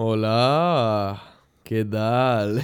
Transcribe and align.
Hola, 0.00 1.20
¿qué 1.64 1.84
tal? 1.84 2.62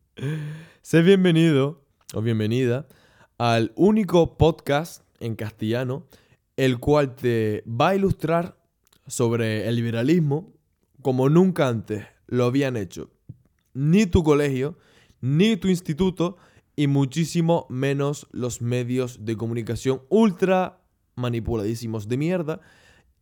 sé 0.80 1.02
bienvenido 1.02 1.84
o 2.14 2.22
bienvenida 2.22 2.88
al 3.36 3.74
único 3.76 4.38
podcast 4.38 5.02
en 5.20 5.36
castellano 5.36 6.06
el 6.56 6.78
cual 6.78 7.16
te 7.16 7.64
va 7.68 7.90
a 7.90 7.96
ilustrar 7.96 8.56
sobre 9.06 9.68
el 9.68 9.76
liberalismo 9.76 10.54
como 11.02 11.28
nunca 11.28 11.68
antes 11.68 12.06
lo 12.28 12.46
habían 12.46 12.78
hecho 12.78 13.10
ni 13.74 14.06
tu 14.06 14.24
colegio, 14.24 14.78
ni 15.20 15.58
tu 15.58 15.68
instituto 15.68 16.38
y 16.76 16.86
muchísimo 16.86 17.66
menos 17.68 18.26
los 18.32 18.62
medios 18.62 19.26
de 19.26 19.36
comunicación 19.36 20.00
ultra 20.08 20.80
manipuladísimos 21.14 22.08
de 22.08 22.16
mierda 22.16 22.60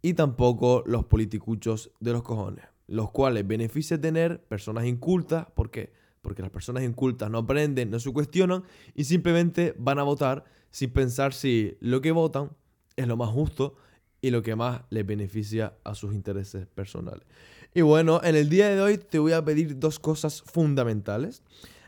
y 0.00 0.14
tampoco 0.14 0.84
los 0.86 1.06
politicuchos 1.06 1.90
de 1.98 2.12
los 2.12 2.22
cojones, 2.22 2.71
los 2.92 3.10
cuales 3.10 3.46
beneficia 3.46 3.98
tener 3.98 4.44
personas 4.44 4.84
incultas, 4.84 5.46
¿por 5.54 5.70
qué? 5.70 5.94
Porque 6.20 6.42
las 6.42 6.50
personas 6.50 6.82
incultas 6.82 7.30
no 7.30 7.38
aprenden, 7.38 7.90
no 7.90 7.98
se 7.98 8.12
cuestionan 8.12 8.64
y 8.94 9.04
simplemente 9.04 9.74
van 9.78 9.98
a 9.98 10.02
votar 10.02 10.44
sin 10.70 10.90
pensar 10.90 11.32
si 11.32 11.78
lo 11.80 12.02
que 12.02 12.12
votan 12.12 12.50
es 12.96 13.08
lo 13.08 13.16
más 13.16 13.30
justo 13.30 13.76
y 14.20 14.30
lo 14.30 14.42
que 14.42 14.56
más 14.56 14.82
les 14.90 15.06
beneficia 15.06 15.72
a 15.84 15.94
sus 15.94 16.12
intereses 16.12 16.66
personales. 16.66 17.24
Y 17.72 17.80
bueno, 17.80 18.20
en 18.22 18.36
el 18.36 18.50
día 18.50 18.68
de 18.68 18.82
hoy 18.82 18.98
te 18.98 19.18
voy 19.18 19.32
a 19.32 19.42
pedir 19.42 19.78
dos 19.78 19.98
cosas 19.98 20.42
fundamentales. 20.42 21.42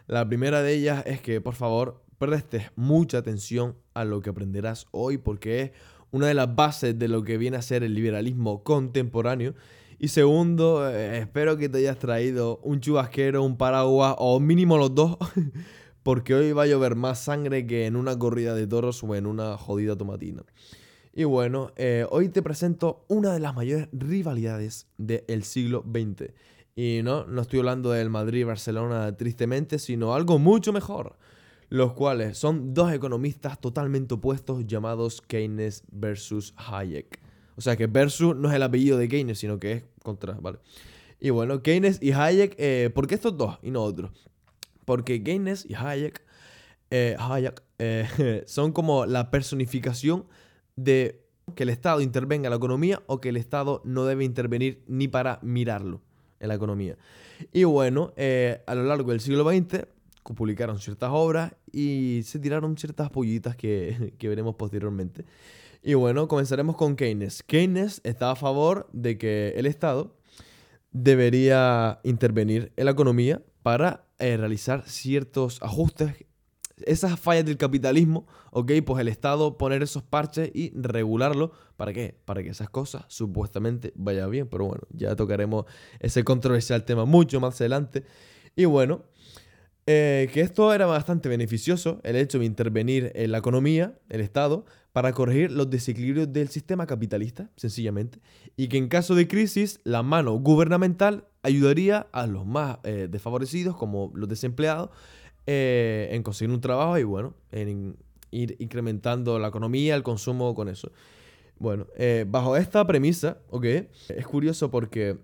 La 0.07 0.27
primera 0.27 0.63
de 0.63 0.73
ellas 0.73 1.03
es 1.05 1.21
que 1.21 1.43
por 1.43 1.55
favor 1.55 2.03
prestes 2.17 2.71
mucha 2.77 3.19
atención 3.19 3.77
a 3.93 4.07
lo 4.07 4.23
que 4.23 4.31
aprenderás 4.31 4.87
hoy 4.91 5.19
porque 5.19 5.61
es 5.61 5.71
una 6.13 6.29
de 6.29 6.35
las 6.35 6.55
bases 6.55 6.99
de 6.99 7.09
lo 7.09 7.25
que 7.25 7.37
viene 7.37 7.59
a 7.59 7.63
ser 7.63 7.83
el 7.83 7.93
liberalismo 7.93 8.65
contemporáneo. 8.65 9.55
Y 10.05 10.09
segundo, 10.09 10.87
eh, 10.87 11.21
espero 11.21 11.57
que 11.57 11.71
te 11.71 11.79
hayas 11.79 11.99
traído 11.99 12.59
un 12.63 12.79
chubasquero, 12.79 13.43
un 13.43 13.57
paraguas 13.57 14.15
o 14.19 14.39
mínimo 14.39 14.77
los 14.77 14.95
dos, 14.95 15.17
porque 16.03 16.35
hoy 16.35 16.53
va 16.53 16.65
a 16.65 16.67
llover 16.67 16.95
más 16.95 17.21
sangre 17.21 17.67
que 17.67 17.87
en 17.87 17.97
una 17.97 18.19
corrida 18.19 18.55
de 18.55 18.67
toros 18.67 19.03
o 19.03 19.15
en 19.15 19.25
una 19.25 19.57
jodida 19.57 19.97
tomatina. 19.97 20.43
Y 21.15 21.25
bueno, 21.25 21.73
eh, 21.77 22.05
hoy 22.11 22.29
te 22.29 22.43
presento 22.43 23.07
una 23.09 23.33
de 23.33 23.41
las 23.41 23.55
mayores 23.55 23.89
rivalidades 23.93 24.89
del 24.99 25.43
siglo 25.43 25.83
XX. 25.91 26.35
Y 26.77 27.01
no, 27.03 27.25
no 27.25 27.41
estoy 27.41 27.61
hablando 27.61 27.91
del 27.91 28.11
Madrid-Barcelona 28.11 29.17
tristemente, 29.17 29.79
sino 29.79 30.13
algo 30.13 30.39
mucho 30.39 30.75
mejor. 30.75 31.17
Los 31.71 31.95
cuales 31.95 32.37
son 32.37 32.75
dos 32.75 32.93
economistas 32.93 33.59
totalmente 33.59 34.13
opuestos 34.13 34.67
llamados 34.67 35.23
Keynes 35.23 35.83
versus 35.91 36.53
Hayek. 36.59 37.25
O 37.57 37.63
sea 37.63 37.77
que 37.77 37.87
versus 37.87 38.37
no 38.37 38.51
es 38.51 38.55
el 38.55 38.63
apellido 38.63 38.99
de 38.99 39.09
Keynes, 39.09 39.39
sino 39.39 39.59
que 39.59 39.73
es 39.73 39.85
contra, 40.05 40.35
¿vale? 40.35 40.59
Y 41.19 41.31
bueno, 41.31 41.63
Keynes 41.63 41.99
y 42.01 42.13
Hayek, 42.13 42.55
eh, 42.59 42.91
¿por 42.95 43.09
qué 43.09 43.17
estos 43.17 43.37
dos 43.37 43.59
y 43.63 43.73
no 43.73 43.83
otros? 43.83 44.29
Porque 44.85 45.25
Keynes 45.25 45.67
y 45.69 45.75
Hayek, 45.75 46.23
eh, 46.91 47.17
Hayek 47.19 47.63
son 48.47 48.73
como 48.73 49.07
la 49.07 49.33
personificación 49.33 50.27
de 50.77 51.25
que 51.55 51.65
el 51.65 51.71
Estado 51.71 52.01
intervenga 52.01 52.47
en 52.47 52.51
la 52.51 52.57
economía 52.57 53.03
o 53.07 53.21
que 53.21 53.31
el 53.31 53.37
Estado 53.37 53.83
no 53.85 54.05
debe 54.05 54.25
intervenir 54.25 54.85
ni 54.87 55.09
para 55.09 55.39
mirarlo 55.43 56.01
en 56.41 56.49
la 56.49 56.55
economía. 56.55 56.97
Y 57.53 57.65
bueno, 57.65 58.13
eh, 58.17 58.63
a 58.67 58.75
lo 58.75 58.85
largo 58.85 59.11
del 59.11 59.21
siglo 59.21 59.49
XX 59.49 59.87
publicaron 60.33 60.79
ciertas 60.79 61.11
obras 61.13 61.53
y 61.71 62.23
se 62.25 62.39
tiraron 62.39 62.79
ciertas 62.79 63.11
pollitas 63.11 63.57
que, 63.57 64.15
que 64.19 64.29
veremos 64.29 64.55
posteriormente. 64.55 65.25
Y 65.83 65.95
bueno, 65.95 66.29
comenzaremos 66.29 66.77
con 66.77 66.97
Keynes. 66.97 67.43
Keynes 67.43 68.01
estaba 68.05 68.33
a 68.33 68.37
favor 68.37 68.89
de 68.93 69.19
que 69.19 69.53
el 69.57 69.67
Estado 69.67 70.17
debería 70.93 72.01
intervenir 72.05 72.73
en 72.77 72.87
la 72.87 72.93
economía 72.93 73.43
para 73.63 74.07
eh, 74.19 74.37
realizar 74.37 74.89
ciertos 74.89 75.61
ajustes 75.63 76.15
esas 76.87 77.19
fallas 77.19 77.45
del 77.45 77.57
capitalismo, 77.57 78.27
ok, 78.51 78.73
pues 78.85 79.01
el 79.01 79.09
Estado 79.09 79.57
poner 79.57 79.83
esos 79.83 80.03
parches 80.03 80.51
y 80.55 80.73
regularlo. 80.75 81.53
¿Para 81.77 81.93
qué? 81.93 82.19
Para 82.25 82.43
que 82.43 82.51
esas 82.51 82.71
cosas 82.71 83.05
supuestamente 83.09 83.93
vayan 83.97 84.31
bien. 84.31 84.49
Pero 84.49 84.67
bueno, 84.67 84.83
ya 84.91 85.15
tocaremos 85.17 85.67
ese 86.01 86.25
controversial 86.25 86.85
tema 86.85 87.05
mucho 87.05 87.41
más 87.41 87.61
adelante. 87.61 88.05
Y 88.57 88.65
bueno, 88.65 89.03
eh, 89.87 90.31
que 90.33 90.41
esto 90.41 90.73
era 90.73 90.87
bastante 90.87 91.29
beneficioso, 91.29 92.01
el 92.05 92.17
hecho 92.17 92.39
de 92.39 92.47
intervenir 92.47 93.13
en 93.15 93.33
la 93.33 93.39
economía, 93.39 93.99
el 94.09 94.23
Estado, 94.23 94.65
para 94.93 95.13
corregir 95.13 95.51
los 95.51 95.69
desequilibrios 95.69 96.33
del 96.33 96.49
sistema 96.49 96.87
capitalista, 96.87 97.51
sencillamente, 97.57 98.21
y 98.57 98.69
que 98.69 98.79
en 98.79 98.89
caso 98.89 99.15
de 99.15 99.29
crisis 99.29 99.81
la 99.85 100.03
mano 100.03 100.33
gubernamental 100.39 101.27
ayudaría 101.43 102.07
a 102.13 102.27
los 102.27 102.47
más 102.47 102.79
eh, 102.85 103.09
desfavorecidos, 103.11 103.77
como 103.77 104.11
los 104.15 104.27
desempleados, 104.27 104.89
eh, 105.47 106.09
en 106.13 106.23
conseguir 106.23 106.55
un 106.55 106.63
trabajo 106.63 106.97
y 106.97 107.05
bueno, 107.05 107.35
en 107.53 107.99
ir 108.31 108.57
incrementando 108.61 109.39
la 109.39 109.49
economía, 109.49 109.95
el 109.97 110.03
consumo 110.03 110.55
con 110.55 110.69
eso. 110.69 110.93
Bueno, 111.59 111.87
bajo 112.27 112.57
esta 112.57 112.85
premisa, 112.87 113.39
¿ok? 113.51 113.65
Es 114.09 114.27
curioso 114.27 114.71
porque 114.71 115.19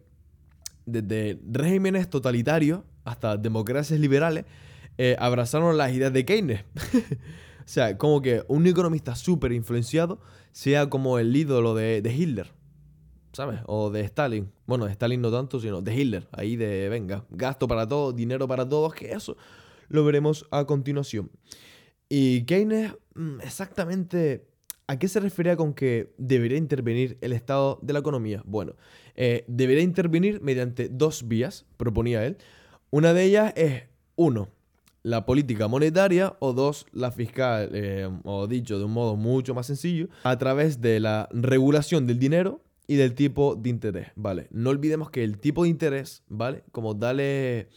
desde 0.86 1.40
regímenes 1.50 2.08
totalitarios 2.08 2.82
hasta 3.04 3.36
democracias 3.36 3.98
liberales 3.98 4.44
eh, 4.98 5.16
abrazaron 5.18 5.76
las 5.76 5.92
ideas 5.92 6.12
de 6.12 6.24
Keynes. 6.24 6.64
o 6.74 7.62
sea, 7.64 7.96
como 7.96 8.20
que 8.20 8.42
un 8.48 8.66
economista 8.66 9.14
súper 9.16 9.52
influenciado 9.52 10.20
sea 10.52 10.90
como 10.90 11.18
el 11.18 11.34
ídolo 11.34 11.74
de, 11.74 12.02
Hitler. 12.14 12.48
¿sabes? 13.32 13.60
O 13.66 13.90
de 13.90 14.00
Stalin. 14.02 14.50
Bueno, 14.66 14.86
de 14.86 14.92
Stalin 14.92 15.20
no 15.20 15.30
tanto, 15.30 15.60
sino 15.60 15.80
de 15.80 15.94
Hitler. 15.94 16.28
Ahí 16.32 16.56
de, 16.56 16.88
venga, 16.88 17.24
gasto 17.30 17.68
para 17.68 17.88
todo, 17.88 18.12
dinero 18.12 18.46
para 18.48 18.68
todos, 18.68 18.92
que 18.92 19.12
eso 19.12 19.36
lo 19.88 20.04
veremos 20.04 20.46
a 20.50 20.64
continuación. 20.64 21.30
Y 22.08 22.44
Keynes, 22.44 22.92
mm, 23.14 23.40
exactamente, 23.40 24.48
¿a 24.86 24.98
qué 24.98 25.08
se 25.08 25.20
refería 25.20 25.56
con 25.56 25.74
que 25.74 26.12
debería 26.18 26.58
intervenir 26.58 27.18
el 27.20 27.32
estado 27.32 27.78
de 27.82 27.92
la 27.92 28.00
economía? 28.00 28.42
Bueno, 28.44 28.74
eh, 29.14 29.44
debería 29.46 29.82
intervenir 29.82 30.40
mediante 30.40 30.88
dos 30.88 31.28
vías, 31.28 31.66
proponía 31.76 32.24
él. 32.24 32.38
Una 32.90 33.14
de 33.14 33.24
ellas 33.24 33.52
es, 33.56 33.84
uno, 34.16 34.48
la 35.02 35.24
política 35.24 35.68
monetaria 35.68 36.36
o 36.40 36.52
dos, 36.52 36.86
la 36.92 37.10
fiscal, 37.10 37.70
eh, 37.72 38.08
o 38.24 38.46
dicho 38.46 38.78
de 38.78 38.84
un 38.84 38.92
modo 38.92 39.16
mucho 39.16 39.54
más 39.54 39.66
sencillo, 39.66 40.08
a 40.24 40.36
través 40.38 40.80
de 40.80 41.00
la 41.00 41.28
regulación 41.32 42.06
del 42.06 42.18
dinero 42.18 42.62
y 42.86 42.96
del 42.96 43.14
tipo 43.14 43.54
de 43.54 43.70
interés, 43.70 44.08
¿vale? 44.16 44.48
No 44.50 44.70
olvidemos 44.70 45.10
que 45.10 45.22
el 45.22 45.38
tipo 45.38 45.62
de 45.62 45.70
interés, 45.70 46.22
¿vale? 46.28 46.64
Como 46.72 46.94
dale 46.94 47.68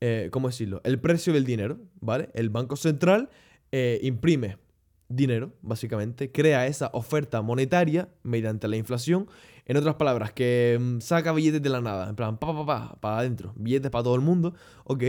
eh, 0.00 0.28
¿cómo 0.32 0.48
decirlo? 0.48 0.80
El 0.84 0.98
precio 0.98 1.32
del 1.32 1.44
dinero, 1.44 1.78
¿vale? 2.00 2.30
El 2.34 2.48
Banco 2.48 2.76
Central 2.76 3.28
eh, 3.70 4.00
imprime 4.02 4.56
dinero, 5.10 5.52
básicamente, 5.60 6.32
crea 6.32 6.66
esa 6.66 6.88
oferta 6.94 7.42
monetaria 7.42 8.08
mediante 8.22 8.68
la 8.68 8.76
inflación. 8.76 9.28
En 9.66 9.76
otras 9.76 9.96
palabras, 9.96 10.32
que 10.32 10.78
mm, 10.80 11.00
saca 11.00 11.32
billetes 11.32 11.62
de 11.62 11.68
la 11.68 11.80
nada, 11.80 12.08
en 12.08 12.16
plan, 12.16 12.38
pa, 12.38 12.52
pa, 12.54 12.64
pa, 12.64 13.00
para 13.00 13.18
adentro, 13.18 13.52
billetes 13.56 13.90
para 13.90 14.04
todo 14.04 14.14
el 14.14 14.20
mundo, 14.22 14.54
¿ok? 14.84 15.04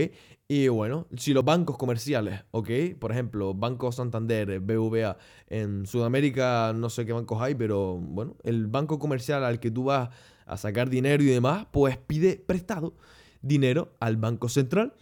Y 0.48 0.68
bueno, 0.68 1.06
si 1.16 1.32
los 1.32 1.44
bancos 1.44 1.78
comerciales, 1.78 2.44
¿ok? 2.50 2.68
Por 2.98 3.12
ejemplo, 3.12 3.54
Banco 3.54 3.90
Santander, 3.90 4.60
BVA, 4.60 5.16
en 5.48 5.86
Sudamérica 5.86 6.72
no 6.76 6.90
sé 6.90 7.06
qué 7.06 7.12
bancos 7.12 7.40
hay, 7.40 7.54
pero 7.54 7.96
bueno, 7.96 8.36
el 8.42 8.66
banco 8.66 8.98
comercial 8.98 9.44
al 9.44 9.60
que 9.60 9.70
tú 9.70 9.84
vas 9.84 10.10
a 10.46 10.56
sacar 10.56 10.90
dinero 10.90 11.22
y 11.22 11.26
demás, 11.26 11.66
pues 11.70 11.96
pide 11.96 12.36
prestado 12.36 12.94
dinero 13.40 13.94
al 14.00 14.16
Banco 14.16 14.48
Central. 14.48 14.94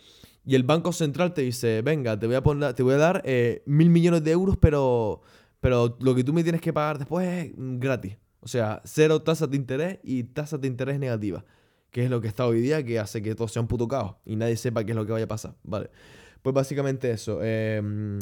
Y 0.45 0.55
el 0.55 0.63
Banco 0.63 0.93
Central 0.93 1.35
te 1.35 1.43
dice, 1.43 1.83
venga, 1.83 2.19
te 2.19 2.27
voy 2.27 2.37
a, 2.37 2.43
poner, 2.43 2.75
te 2.75 2.83
voy 2.83 2.95
a 2.95 2.99
dar 2.99 3.23
eh, 3.25 3.63
mil 3.67 3.91
millones 3.91 4.25
de 4.25 4.31
euros, 4.31 4.57
pero, 4.57 5.21
pero 5.61 5.97
lo 6.01 6.15
que 6.15 6.25
tú 6.25 6.33
me 6.33 6.43
tienes 6.43 6.61
que 6.61 6.73
pagar 6.73 6.99
después 6.99 7.27
es 7.29 7.53
gratis. 7.57 8.17
O 8.41 8.49
sea, 8.49 8.81
cero 8.85 9.23
tasas 9.23 9.51
de 9.51 9.57
interés 9.57 9.99
y 10.03 10.25
tasas 10.25 10.61
de 10.61 10.69
interés 10.69 10.99
negativas. 10.99 11.45
Que 11.91 12.05
es 12.05 12.11
lo 12.11 12.21
que 12.21 12.29
está 12.29 12.47
hoy 12.47 12.61
día, 12.61 12.85
que 12.85 12.99
hace 12.99 13.21
que 13.21 13.35
todo 13.35 13.49
sea 13.49 13.63
un 13.63 13.69
puto 13.69 13.89
caos 13.89 14.15
y 14.25 14.37
nadie 14.37 14.57
sepa 14.57 14.85
qué 14.85 14.93
es 14.93 14.97
lo 14.97 15.05
que 15.05 15.13
vaya 15.13 15.25
a 15.25 15.29
pasar. 15.29 15.55
Vale. 15.65 15.91
Pues 16.41 16.55
básicamente 16.55 17.11
eso. 17.11 17.43
Em, 17.43 18.19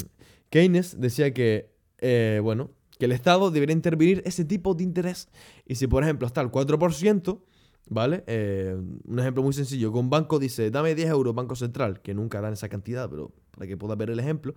Keynes 0.49 0.99
decía 0.99 1.33
que, 1.33 1.71
eh, 1.99 2.41
bueno, 2.43 2.71
que 2.97 3.05
el 3.05 3.11
Estado 3.11 3.51
debería 3.51 3.73
intervenir 3.73 4.21
ese 4.25 4.43
tipo 4.43 4.73
de 4.73 4.83
interés. 4.83 5.29
Y 5.65 5.75
si, 5.75 5.87
por 5.87 6.03
ejemplo, 6.03 6.27
está 6.27 6.41
el 6.41 6.49
4%, 6.49 7.41
¿Vale? 7.87 8.23
Eh, 8.27 8.75
un 9.05 9.19
ejemplo 9.19 9.41
muy 9.41 9.53
sencillo. 9.53 9.91
Con 9.91 10.09
banco 10.09 10.37
dice, 10.37 10.69
dame 10.69 10.93
10 10.93 11.09
euros, 11.09 11.33
Banco 11.33 11.55
Central, 11.55 12.01
que 12.01 12.13
nunca 12.13 12.39
dan 12.39 12.53
esa 12.53 12.69
cantidad, 12.69 13.09
pero 13.09 13.31
para 13.51 13.67
que 13.67 13.77
puedas 13.77 13.97
ver 13.97 14.11
el 14.11 14.19
ejemplo. 14.19 14.53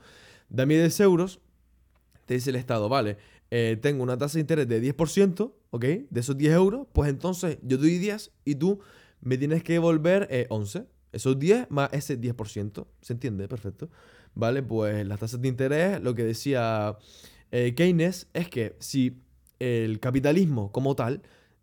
Dame 0.50 0.76
10 0.76 1.00
euros, 1.00 1.40
te 2.26 2.34
dice 2.34 2.50
el 2.50 2.56
Estado, 2.56 2.88
vale, 2.90 3.16
eh, 3.50 3.78
tengo 3.80 4.02
una 4.02 4.18
tasa 4.18 4.34
de 4.34 4.40
interés 4.40 4.68
de 4.68 4.80
10%, 4.80 5.54
¿ok? 5.70 5.84
De 6.10 6.20
esos 6.20 6.36
10 6.36 6.52
euros, 6.52 6.86
pues 6.92 7.08
entonces 7.08 7.58
yo 7.62 7.78
doy 7.78 7.98
10 7.98 8.30
y 8.44 8.56
tú 8.56 8.80
me 9.22 9.38
tienes 9.38 9.62
que 9.62 9.74
devolver 9.74 10.46
11. 10.50 10.78
Eh, 10.78 10.86
esos 11.12 11.38
10 11.38 11.70
más 11.70 11.90
ese 11.92 12.18
10%. 12.18 12.86
¿Se 13.00 13.12
entiende? 13.12 13.48
Perfecto. 13.48 13.90
Vale, 14.34 14.62
pues 14.62 15.06
las 15.06 15.20
tasas 15.20 15.40
de 15.40 15.48
interés, 15.48 16.02
lo 16.02 16.14
que 16.14 16.24
decía 16.24 16.96
Keynes 17.50 18.28
es 18.32 18.48
que 18.48 18.76
si 18.78 19.20
el 19.58 20.00
capitalismo 20.00 20.72
como 20.72 20.96
tal 20.96 21.22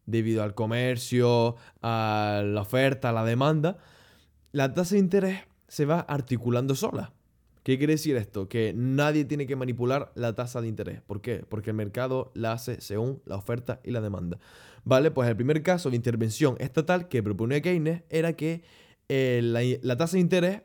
debido 0.09 0.43
al 0.43 0.55
comercio, 0.55 1.55
a 1.81 2.41
la 2.43 2.61
oferta, 2.61 3.09
a 3.09 3.13
la 3.13 3.25
demanda, 3.25 3.77
la 4.51 4.73
tasa 4.73 4.95
de 4.95 4.99
interés 4.99 5.39
se 5.67 5.85
va 5.85 5.99
articulando 5.99 6.75
sola. 6.75 7.13
¿Qué 7.63 7.77
quiere 7.77 7.93
decir 7.93 8.15
esto? 8.15 8.49
Que 8.49 8.73
nadie 8.75 9.25
tiene 9.25 9.45
que 9.45 9.55
manipular 9.55 10.11
la 10.15 10.33
tasa 10.33 10.61
de 10.61 10.67
interés. 10.67 11.01
¿Por 11.01 11.21
qué? 11.21 11.45
Porque 11.47 11.69
el 11.69 11.75
mercado 11.75 12.31
la 12.33 12.53
hace 12.53 12.81
según 12.81 13.21
la 13.25 13.35
oferta 13.35 13.79
y 13.83 13.91
la 13.91 14.01
demanda. 14.01 14.39
¿Vale? 14.85 15.11
Pues 15.11 15.29
el 15.29 15.35
primer 15.35 15.61
caso 15.61 15.89
de 15.89 15.95
intervención 15.95 16.55
estatal 16.59 17.07
que 17.09 17.21
proponía 17.21 17.61
Keynes 17.61 18.03
era 18.09 18.33
que 18.33 18.63
eh, 19.09 19.41
la, 19.83 19.97
tasa 19.97 20.17
de 20.17 20.21
interés 20.21 20.61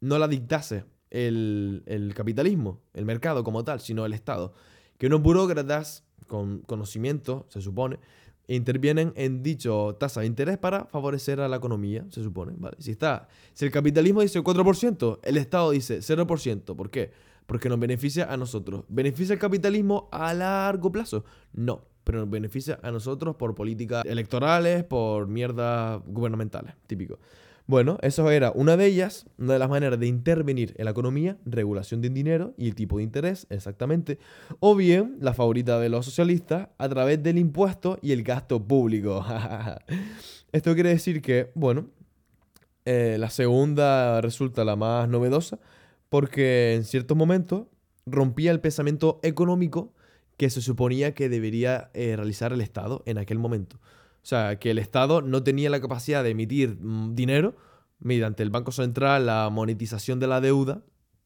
no 0.00 0.18
la 0.18 0.28
dictase 0.28 0.84
el, 1.10 1.84
el 1.86 2.12
capitalismo, 2.14 2.82
el 2.92 3.06
mercado 3.06 3.44
como 3.44 3.64
tal, 3.64 3.80
sino 3.80 4.04
el 4.04 4.12
Estado. 4.12 4.52
Que 4.98 5.06
unos 5.06 5.22
burócratas 5.22 6.04
con 6.26 6.60
conocimiento, 6.60 7.46
se 7.48 7.60
supone, 7.60 7.98
intervienen 8.48 9.12
en 9.16 9.42
dicho 9.42 9.96
tasa 9.98 10.20
de 10.20 10.26
interés 10.26 10.58
para 10.58 10.86
favorecer 10.86 11.40
a 11.40 11.48
la 11.48 11.56
economía, 11.56 12.04
se 12.10 12.22
supone. 12.22 12.52
¿vale? 12.56 12.76
Si, 12.78 12.90
está, 12.90 13.28
si 13.52 13.64
el 13.64 13.70
capitalismo 13.70 14.20
dice 14.20 14.40
4%, 14.42 15.20
el 15.22 15.36
Estado 15.36 15.70
dice 15.70 15.98
0%. 15.98 16.76
¿Por 16.76 16.90
qué? 16.90 17.10
Porque 17.46 17.68
nos 17.68 17.78
beneficia 17.78 18.32
a 18.32 18.36
nosotros. 18.36 18.84
¿Beneficia 18.88 19.32
el 19.32 19.38
capitalismo 19.38 20.08
a 20.12 20.34
largo 20.34 20.90
plazo? 20.90 21.24
No, 21.52 21.84
pero 22.04 22.20
nos 22.20 22.30
beneficia 22.30 22.78
a 22.82 22.90
nosotros 22.90 23.36
por 23.36 23.54
políticas 23.54 24.04
electorales, 24.04 24.84
por 24.84 25.26
mierdas 25.26 26.00
gubernamentales, 26.06 26.74
típico. 26.86 27.18
Bueno, 27.68 27.98
eso 28.02 28.30
era 28.30 28.52
una 28.52 28.76
de 28.76 28.86
ellas, 28.86 29.26
una 29.38 29.54
de 29.54 29.58
las 29.58 29.68
maneras 29.68 29.98
de 29.98 30.06
intervenir 30.06 30.74
en 30.78 30.84
la 30.84 30.92
economía, 30.92 31.36
regulación 31.44 32.00
del 32.00 32.14
dinero 32.14 32.54
y 32.56 32.68
el 32.68 32.76
tipo 32.76 32.98
de 32.98 33.02
interés, 33.02 33.48
exactamente. 33.50 34.18
O 34.60 34.76
bien, 34.76 35.16
la 35.20 35.34
favorita 35.34 35.80
de 35.80 35.88
los 35.88 36.04
socialistas, 36.04 36.68
a 36.78 36.88
través 36.88 37.22
del 37.22 37.38
impuesto 37.38 37.98
y 38.02 38.12
el 38.12 38.22
gasto 38.22 38.64
público. 38.64 39.24
Esto 40.52 40.74
quiere 40.74 40.90
decir 40.90 41.20
que, 41.20 41.50
bueno, 41.54 41.90
eh, 42.84 43.16
la 43.18 43.30
segunda 43.30 44.20
resulta 44.20 44.64
la 44.64 44.76
más 44.76 45.08
novedosa 45.08 45.58
porque 46.08 46.74
en 46.74 46.84
ciertos 46.84 47.16
momentos 47.16 47.66
rompía 48.06 48.52
el 48.52 48.60
pensamiento 48.60 49.18
económico 49.24 49.92
que 50.36 50.50
se 50.50 50.60
suponía 50.60 51.14
que 51.14 51.28
debería 51.28 51.90
eh, 51.94 52.14
realizar 52.14 52.52
el 52.52 52.60
Estado 52.60 53.02
en 53.06 53.18
aquel 53.18 53.40
momento. 53.40 53.80
O 54.26 54.28
sea, 54.28 54.58
que 54.58 54.72
el 54.72 54.80
Estado 54.80 55.22
no 55.22 55.44
tenía 55.44 55.70
la 55.70 55.80
capacidad 55.80 56.24
de 56.24 56.30
emitir 56.30 56.78
mm, 56.80 57.14
dinero 57.14 57.54
mediante 58.00 58.42
el 58.42 58.50
Banco 58.50 58.72
Central, 58.72 59.26
la 59.26 59.48
monetización 59.50 60.18
de 60.18 60.26
la 60.26 60.40
deuda, 60.40 60.82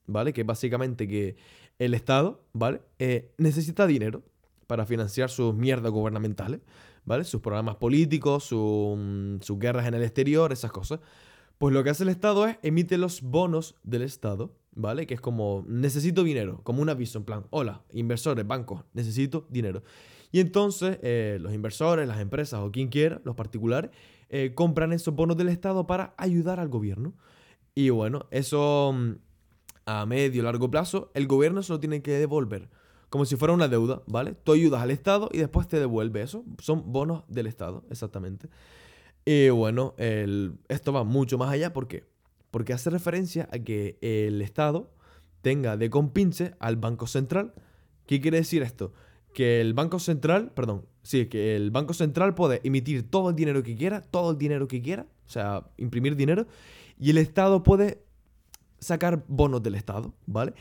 ¿vale? 0.06 0.34
Que 0.34 0.44
básicamente 0.44 1.08
que 1.08 1.36
el 1.78 1.94
Estado, 1.94 2.44
¿vale? 2.52 2.82
Eh, 2.98 3.32
necesita 3.38 3.86
dinero 3.86 4.22
para 4.66 4.84
financiar 4.84 5.30
sus 5.30 5.54
mierdas 5.54 5.90
gubernamentales, 5.90 6.60
¿vale? 7.06 7.24
Sus 7.24 7.40
programas 7.40 7.76
políticos, 7.76 8.50
mm, 8.52 9.40
sus 9.40 9.58
guerras 9.58 9.86
en 9.86 9.94
el 9.94 10.02
exterior, 10.02 10.52
esas 10.52 10.70
cosas. 10.70 11.00
Pues 11.56 11.72
lo 11.72 11.82
que 11.82 11.88
hace 11.88 12.02
el 12.02 12.10
Estado 12.10 12.46
es 12.46 12.58
emite 12.62 12.98
los 12.98 13.22
bonos 13.22 13.76
del 13.82 14.02
Estado, 14.02 14.52
¿vale? 14.72 15.06
Que 15.06 15.14
es 15.14 15.22
como, 15.22 15.64
necesito 15.66 16.22
dinero, 16.22 16.60
como 16.64 16.82
un 16.82 16.90
aviso, 16.90 17.16
en 17.16 17.24
plan, 17.24 17.46
hola, 17.48 17.82
inversores, 17.94 18.46
bancos, 18.46 18.84
necesito 18.92 19.46
dinero. 19.48 19.82
Y 20.32 20.40
entonces 20.40 20.98
eh, 21.02 21.38
los 21.40 21.52
inversores, 21.52 22.06
las 22.06 22.20
empresas 22.20 22.60
o 22.60 22.70
quien 22.70 22.88
quiera, 22.88 23.20
los 23.24 23.34
particulares, 23.34 23.90
eh, 24.28 24.52
compran 24.54 24.92
esos 24.92 25.14
bonos 25.14 25.36
del 25.36 25.48
Estado 25.48 25.86
para 25.86 26.14
ayudar 26.16 26.60
al 26.60 26.68
gobierno. 26.68 27.14
Y 27.74 27.90
bueno, 27.90 28.26
eso 28.30 28.92
mm, 28.94 29.12
a 29.86 30.06
medio 30.06 30.42
largo 30.42 30.70
plazo, 30.70 31.10
el 31.14 31.26
gobierno 31.26 31.62
se 31.62 31.72
lo 31.72 31.80
tiene 31.80 32.02
que 32.02 32.12
devolver. 32.12 32.68
Como 33.08 33.24
si 33.24 33.34
fuera 33.34 33.52
una 33.52 33.66
deuda, 33.66 34.02
¿vale? 34.06 34.34
Tú 34.34 34.52
ayudas 34.52 34.82
al 34.82 34.92
Estado 34.92 35.28
y 35.32 35.38
después 35.38 35.66
te 35.66 35.80
devuelve 35.80 36.22
eso. 36.22 36.44
Son 36.58 36.92
bonos 36.92 37.24
del 37.26 37.48
Estado, 37.48 37.84
exactamente. 37.90 38.48
Y 39.24 39.48
bueno, 39.48 39.94
esto 40.68 40.92
va 40.92 41.02
mucho 41.02 41.36
más 41.36 41.50
allá. 41.50 41.72
¿Por 41.72 41.88
qué? 41.88 42.04
Porque 42.52 42.72
hace 42.72 42.88
referencia 42.88 43.48
a 43.50 43.58
que 43.58 43.98
el 44.00 44.40
Estado 44.42 44.92
tenga 45.42 45.76
de 45.76 45.90
compinche 45.90 46.54
al 46.60 46.76
Banco 46.76 47.08
Central. 47.08 47.52
¿Qué 48.06 48.20
quiere 48.20 48.38
decir 48.38 48.62
esto? 48.62 48.92
Que 49.34 49.60
el 49.60 49.74
Banco 49.74 49.98
Central, 49.98 50.52
perdón, 50.52 50.86
sí, 51.02 51.26
que 51.26 51.56
el 51.56 51.70
Banco 51.70 51.94
Central 51.94 52.34
puede 52.34 52.60
emitir 52.64 53.08
todo 53.08 53.30
el 53.30 53.36
dinero 53.36 53.62
que 53.62 53.76
quiera, 53.76 54.00
todo 54.02 54.32
el 54.32 54.38
dinero 54.38 54.68
que 54.68 54.82
quiera, 54.82 55.06
o 55.26 55.30
sea, 55.30 55.64
imprimir 55.76 56.16
dinero, 56.16 56.46
y 56.98 57.10
el 57.10 57.18
Estado 57.18 57.62
puede 57.62 58.02
sacar 58.78 59.24
bonos 59.28 59.62
del 59.62 59.74
Estado, 59.74 60.14
¿vale? 60.26 60.54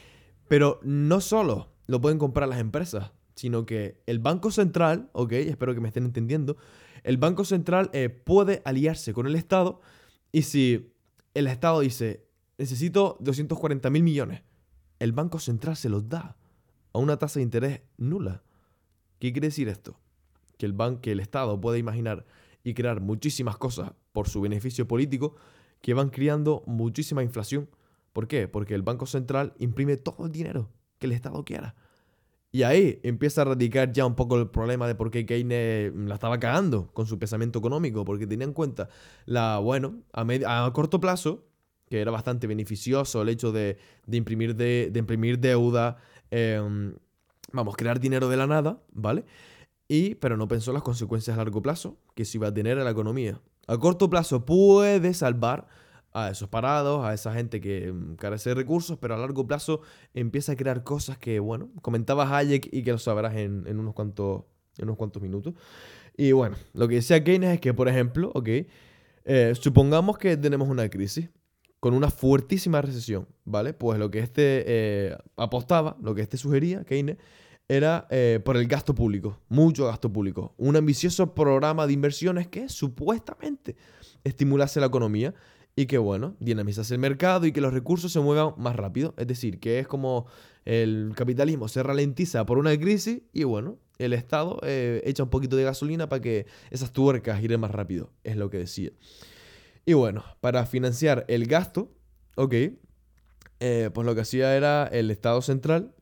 Pero 0.47 0.79
no 0.83 1.21
solo 1.21 1.69
lo 1.87 2.01
pueden 2.01 2.19
comprar 2.19 2.47
las 2.47 2.59
empresas, 2.59 3.11
sino 3.35 3.65
que 3.65 4.01
el 4.05 4.19
Banco 4.19 4.51
Central, 4.51 5.09
ok, 5.13 5.31
espero 5.33 5.73
que 5.73 5.81
me 5.81 5.87
estén 5.87 6.05
entendiendo, 6.05 6.57
el 7.03 7.17
Banco 7.17 7.45
Central 7.45 7.89
eh, 7.93 8.09
puede 8.09 8.61
aliarse 8.65 9.13
con 9.13 9.25
el 9.25 9.35
Estado 9.35 9.79
y 10.31 10.43
si 10.43 10.93
el 11.33 11.47
Estado 11.47 11.79
dice, 11.79 12.27
necesito 12.57 13.17
240 13.21 13.89
mil 13.89 14.03
millones, 14.03 14.43
el 14.99 15.13
Banco 15.13 15.39
Central 15.39 15.77
se 15.77 15.89
los 15.89 16.09
da 16.09 16.37
a 16.93 16.99
una 16.99 17.17
tasa 17.17 17.39
de 17.39 17.43
interés 17.43 17.81
nula. 17.97 18.43
¿Qué 19.19 19.31
quiere 19.31 19.47
decir 19.47 19.67
esto? 19.67 19.99
Que 20.57 20.65
el, 20.65 20.73
banco, 20.73 21.01
que 21.01 21.11
el 21.11 21.19
Estado 21.19 21.59
puede 21.59 21.79
imaginar 21.79 22.25
y 22.63 22.73
crear 22.73 23.01
muchísimas 23.01 23.57
cosas 23.57 23.93
por 24.11 24.27
su 24.27 24.41
beneficio 24.41 24.87
político 24.87 25.35
que 25.81 25.93
van 25.93 26.09
creando 26.09 26.63
muchísima 26.65 27.23
inflación. 27.23 27.69
¿Por 28.13 28.27
qué? 28.27 28.47
Porque 28.47 28.75
el 28.75 28.81
Banco 28.81 29.05
Central 29.05 29.53
imprime 29.59 29.97
todo 29.97 30.25
el 30.25 30.31
dinero 30.31 30.69
que 30.97 31.05
el 31.05 31.13
Estado 31.13 31.43
quiera. 31.45 31.75
Y 32.51 32.63
ahí 32.63 32.99
empieza 33.03 33.43
a 33.43 33.45
radicar 33.45 33.91
ya 33.91 34.05
un 34.05 34.15
poco 34.15 34.37
el 34.37 34.49
problema 34.49 34.87
de 34.87 34.95
por 34.95 35.11
qué 35.11 35.25
Keynes 35.25 35.93
la 35.95 36.15
estaba 36.15 36.39
cagando 36.39 36.91
con 36.93 37.05
su 37.05 37.19
pensamiento 37.19 37.59
económico, 37.59 38.03
porque 38.03 38.25
tenía 38.25 38.45
en 38.45 38.53
cuenta 38.53 38.89
la, 39.25 39.59
bueno, 39.59 40.01
a, 40.11 40.65
a 40.65 40.73
corto 40.73 40.99
plazo, 40.99 41.45
que 41.89 42.01
era 42.01 42.11
bastante 42.11 42.47
beneficioso 42.47 43.21
el 43.21 43.29
hecho 43.29 43.51
de, 43.51 43.77
imprimir, 44.11 44.55
de, 44.55 44.91
imprimir 44.95 45.39
deuda, 45.39 45.97
em, 46.31 46.95
vamos, 47.51 47.75
crear 47.75 47.99
dinero 47.99 48.29
de 48.29 48.37
la 48.37 48.47
nada, 48.47 48.81
¿vale? 48.91 49.25
Y, 49.87 50.15
pero 50.15 50.37
no 50.37 50.47
pensó 50.47 50.71
las 50.71 50.83
consecuencias 50.83 51.35
a 51.35 51.37
largo 51.37 51.61
plazo 51.61 51.97
que 52.15 52.25
se 52.25 52.37
iba 52.37 52.47
a 52.47 52.53
tener 52.53 52.77
a 52.79 52.83
la 52.83 52.91
economía. 52.91 53.41
A 53.67 53.77
corto 53.77 54.09
plazo 54.09 54.45
puede 54.45 55.13
salvar 55.13 55.67
a 56.13 56.29
esos 56.29 56.49
parados, 56.49 57.05
a 57.05 57.13
esa 57.13 57.33
gente 57.33 57.61
que 57.61 57.91
mm, 57.91 58.15
carece 58.15 58.49
de 58.49 58.55
recursos, 58.55 58.97
pero 58.99 59.15
a 59.15 59.17
largo 59.17 59.45
plazo 59.47 59.81
empieza 60.13 60.53
a 60.53 60.55
crear 60.55 60.83
cosas 60.83 61.17
que, 61.17 61.39
bueno, 61.39 61.69
comentaba 61.81 62.35
Hayek 62.37 62.69
y 62.71 62.83
que 62.83 62.91
lo 62.91 62.97
sabrás 62.97 63.35
en, 63.35 63.79
unos, 63.79 63.93
cuantos, 63.93 64.43
en 64.77 64.85
unos 64.85 64.97
cuantos 64.97 65.21
minutos. 65.21 65.53
Y 66.17 66.31
bueno, 66.31 66.55
lo 66.73 66.87
que 66.87 66.95
decía 66.95 67.23
Keynes 67.23 67.55
es 67.55 67.61
que, 67.61 67.73
por 67.73 67.87
ejemplo, 67.87 68.31
ok, 68.33 68.49
eh, 69.25 69.53
supongamos 69.59 70.17
que 70.17 70.37
tenemos 70.37 70.67
una 70.69 70.89
crisis 70.89 71.29
con 71.79 71.93
una 71.93 72.09
fuertísima 72.09 72.81
recesión, 72.81 73.27
¿vale? 73.45 73.73
Pues 73.73 73.99
lo 73.99 74.11
que 74.11 74.19
este 74.19 74.63
eh, 74.67 75.17
apostaba, 75.37 75.97
lo 76.01 76.13
que 76.13 76.21
este 76.21 76.37
sugería, 76.37 76.83
Keynes, 76.83 77.17
era 77.69 78.07
eh, 78.09 78.39
por 78.43 78.57
el 78.57 78.67
gasto 78.67 78.95
público, 78.95 79.39
mucho 79.47 79.85
gasto 79.85 80.11
público. 80.11 80.55
Un 80.57 80.75
ambicioso 80.75 81.33
programa 81.33 81.85
de 81.87 81.93
inversiones 81.93 82.47
que 82.47 82.67
supuestamente 82.67 83.75
estimulase 84.23 84.79
la 84.79 84.87
economía 84.87 85.35
y 85.75 85.85
que, 85.85 85.97
bueno, 85.97 86.35
dinamizase 86.39 86.95
el 86.95 86.99
mercado 86.99 87.45
y 87.45 87.51
que 87.51 87.61
los 87.61 87.71
recursos 87.71 88.11
se 88.11 88.19
muevan 88.19 88.53
más 88.57 88.75
rápido. 88.75 89.13
Es 89.17 89.27
decir, 89.27 89.59
que 89.59 89.79
es 89.79 89.87
como 89.87 90.25
el 90.65 91.13
capitalismo 91.15 91.67
se 91.67 91.83
ralentiza 91.83 92.45
por 92.45 92.57
una 92.57 92.77
crisis 92.77 93.21
y, 93.31 93.43
bueno, 93.43 93.77
el 93.99 94.13
Estado 94.13 94.59
eh, 94.63 95.01
echa 95.05 95.23
un 95.23 95.29
poquito 95.29 95.55
de 95.55 95.63
gasolina 95.63 96.09
para 96.09 96.21
que 96.21 96.47
esas 96.71 96.91
tuercas 96.91 97.39
giren 97.39 97.59
más 97.59 97.71
rápido, 97.71 98.11
es 98.23 98.35
lo 98.35 98.49
que 98.49 98.57
decía. 98.57 98.91
Y 99.89 99.93
bueno, 99.93 100.23
para 100.39 100.67
financiar 100.67 101.25
el 101.29 101.47
gasto, 101.47 101.91
ok, 102.35 102.53
eh, 103.59 103.89
pues 103.91 104.05
lo 104.05 104.13
que 104.13 104.21
hacía 104.21 104.55
era 104.55 104.85
el 104.85 105.09
Estado 105.09 105.41
central 105.41 105.95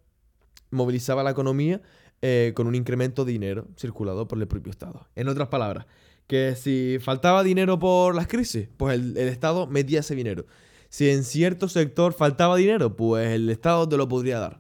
movilizaba 0.72 1.24
la 1.24 1.32
economía 1.32 1.82
eh, 2.22 2.52
con 2.54 2.68
un 2.68 2.76
incremento 2.76 3.24
de 3.24 3.32
dinero 3.32 3.70
circulado 3.78 4.28
por 4.28 4.40
el 4.40 4.48
propio 4.50 4.72
Estado. 4.72 5.08
En 5.16 5.30
otras 5.30 5.48
palabras, 5.48 5.86
que 6.28 6.56
si 6.58 6.98
faltaba 7.00 7.44
dinero 7.44 7.80
por 7.80 8.14
las 8.14 8.28
crisis, 8.28 8.68
pues 8.76 9.00
el, 9.00 9.16
Estado 9.16 9.68
metía 9.68 10.02
ese 10.02 10.16
dinero. 10.16 10.46
Si 10.90 11.10
en 11.10 11.24
cierto 11.24 11.70
sector 11.70 12.12
faltaba 12.12 12.58
dinero, 12.58 12.98
pues 12.98 13.30
el 13.30 13.50
Estado 13.50 13.88
te 13.88 13.96
lo 13.96 14.10
podría 14.10 14.40
dar. 14.40 14.60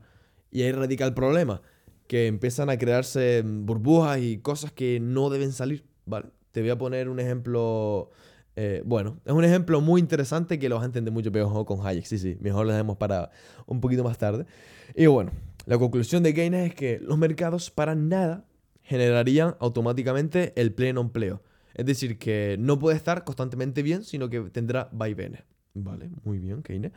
Y 0.51 0.61
ahí 0.61 0.71
radica 0.71 1.03
el 1.03 1.13
problema, 1.13 1.61
que 2.07 2.27
empiezan 2.27 2.69
a 2.69 2.77
crearse 2.77 3.43
burbujas 3.45 4.21
y 4.21 4.37
cosas 4.37 4.71
que 4.71 5.01
no 5.01 5.29
deben 5.29 5.51
salir, 5.51 5.83
¿vale? 6.05 6.27
Te 6.53 6.61
voy 6.61 6.69
a 6.69 6.77
poner 6.77 7.09
un 7.09 7.19
ejemplo 7.19 8.09
eh, 8.59 8.81
bueno, 8.83 9.19
es 9.23 9.31
un 9.31 9.43
ejemplo 9.43 9.81
muy 9.81 10.01
interesante 10.01 10.57
que 10.57 10.67
lo 10.67 10.77
vas 10.77 10.81
a 10.81 10.87
entender 10.87 11.13
mucho 11.13 11.31
peor 11.31 11.63
con 11.63 11.85
Hayek. 11.85 12.05
Sí, 12.05 12.17
sí, 12.17 12.37
mejor 12.41 12.65
lo 12.65 12.71
dejemos 12.71 12.97
para 12.97 13.29
un 13.67 13.79
poquito 13.79 14.03
más 14.03 14.17
tarde. 14.17 14.47
Y 14.95 15.05
bueno, 15.05 15.31
la 15.67 15.77
conclusión 15.77 16.23
de 16.23 16.33
Keynes 16.33 16.71
es 16.71 16.73
que 16.73 16.99
los 16.99 17.19
mercados 17.19 17.69
para 17.69 17.93
nada 17.93 18.45
generarían 18.81 19.55
automáticamente 19.59 20.53
el 20.55 20.73
pleno 20.73 21.01
empleo. 21.01 21.43
Es 21.75 21.85
decir, 21.85 22.17
que 22.17 22.57
no 22.59 22.79
puede 22.79 22.97
estar 22.97 23.23
constantemente 23.23 23.83
bien, 23.83 24.03
sino 24.03 24.27
que 24.27 24.41
tendrá 24.49 24.89
vaivenes. 24.91 25.43
Vale, 25.75 26.09
muy 26.23 26.39
bien, 26.39 26.63
Keynes. 26.63 26.93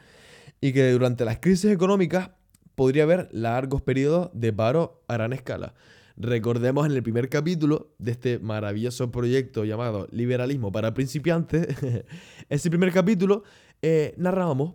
Y 0.63 0.73
que 0.73 0.91
durante 0.93 1.27
las 1.27 1.41
crisis 1.41 1.71
económicas 1.71 2.31
podría 2.75 3.03
haber 3.03 3.29
largos 3.33 3.83
periodos 3.83 4.31
de 4.33 4.51
paro 4.55 5.03
a 5.09 5.13
gran 5.13 5.35
escala. 5.35 5.75
Recordemos 6.23 6.85
en 6.85 6.93
el 6.93 7.03
primer 7.03 7.31
capítulo 7.31 7.95
de 7.99 8.11
este 8.11 8.39
maravilloso 8.39 9.11
proyecto 9.11 9.65
llamado 9.65 10.07
Liberalismo 10.11 10.71
para 10.71 10.93
principiantes, 10.93 11.67
ese 12.51 12.69
primer 12.69 12.93
capítulo 12.93 13.43
eh, 13.81 14.13
narrábamos 14.19 14.75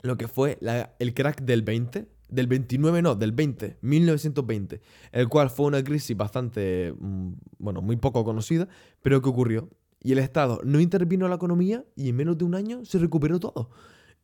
lo 0.00 0.16
que 0.16 0.28
fue 0.28 0.58
el 0.98 1.12
crack 1.12 1.42
del 1.42 1.60
20, 1.60 2.08
del 2.30 2.46
29 2.46 3.02
no, 3.02 3.14
del 3.14 3.32
20, 3.32 3.80
1920, 3.82 4.80
el 5.12 5.28
cual 5.28 5.50
fue 5.50 5.66
una 5.66 5.84
crisis 5.84 6.16
bastante, 6.16 6.94
mm, 6.98 7.32
bueno, 7.58 7.82
muy 7.82 7.96
poco 7.96 8.24
conocida, 8.24 8.66
pero 9.02 9.20
que 9.20 9.28
ocurrió. 9.28 9.68
Y 10.00 10.12
el 10.12 10.20
Estado 10.20 10.58
no 10.64 10.80
intervino 10.80 11.26
en 11.26 11.30
la 11.30 11.36
economía 11.36 11.84
y 11.96 12.08
en 12.08 12.16
menos 12.16 12.38
de 12.38 12.46
un 12.46 12.54
año 12.54 12.82
se 12.86 12.98
recuperó 12.98 13.38
todo. 13.38 13.68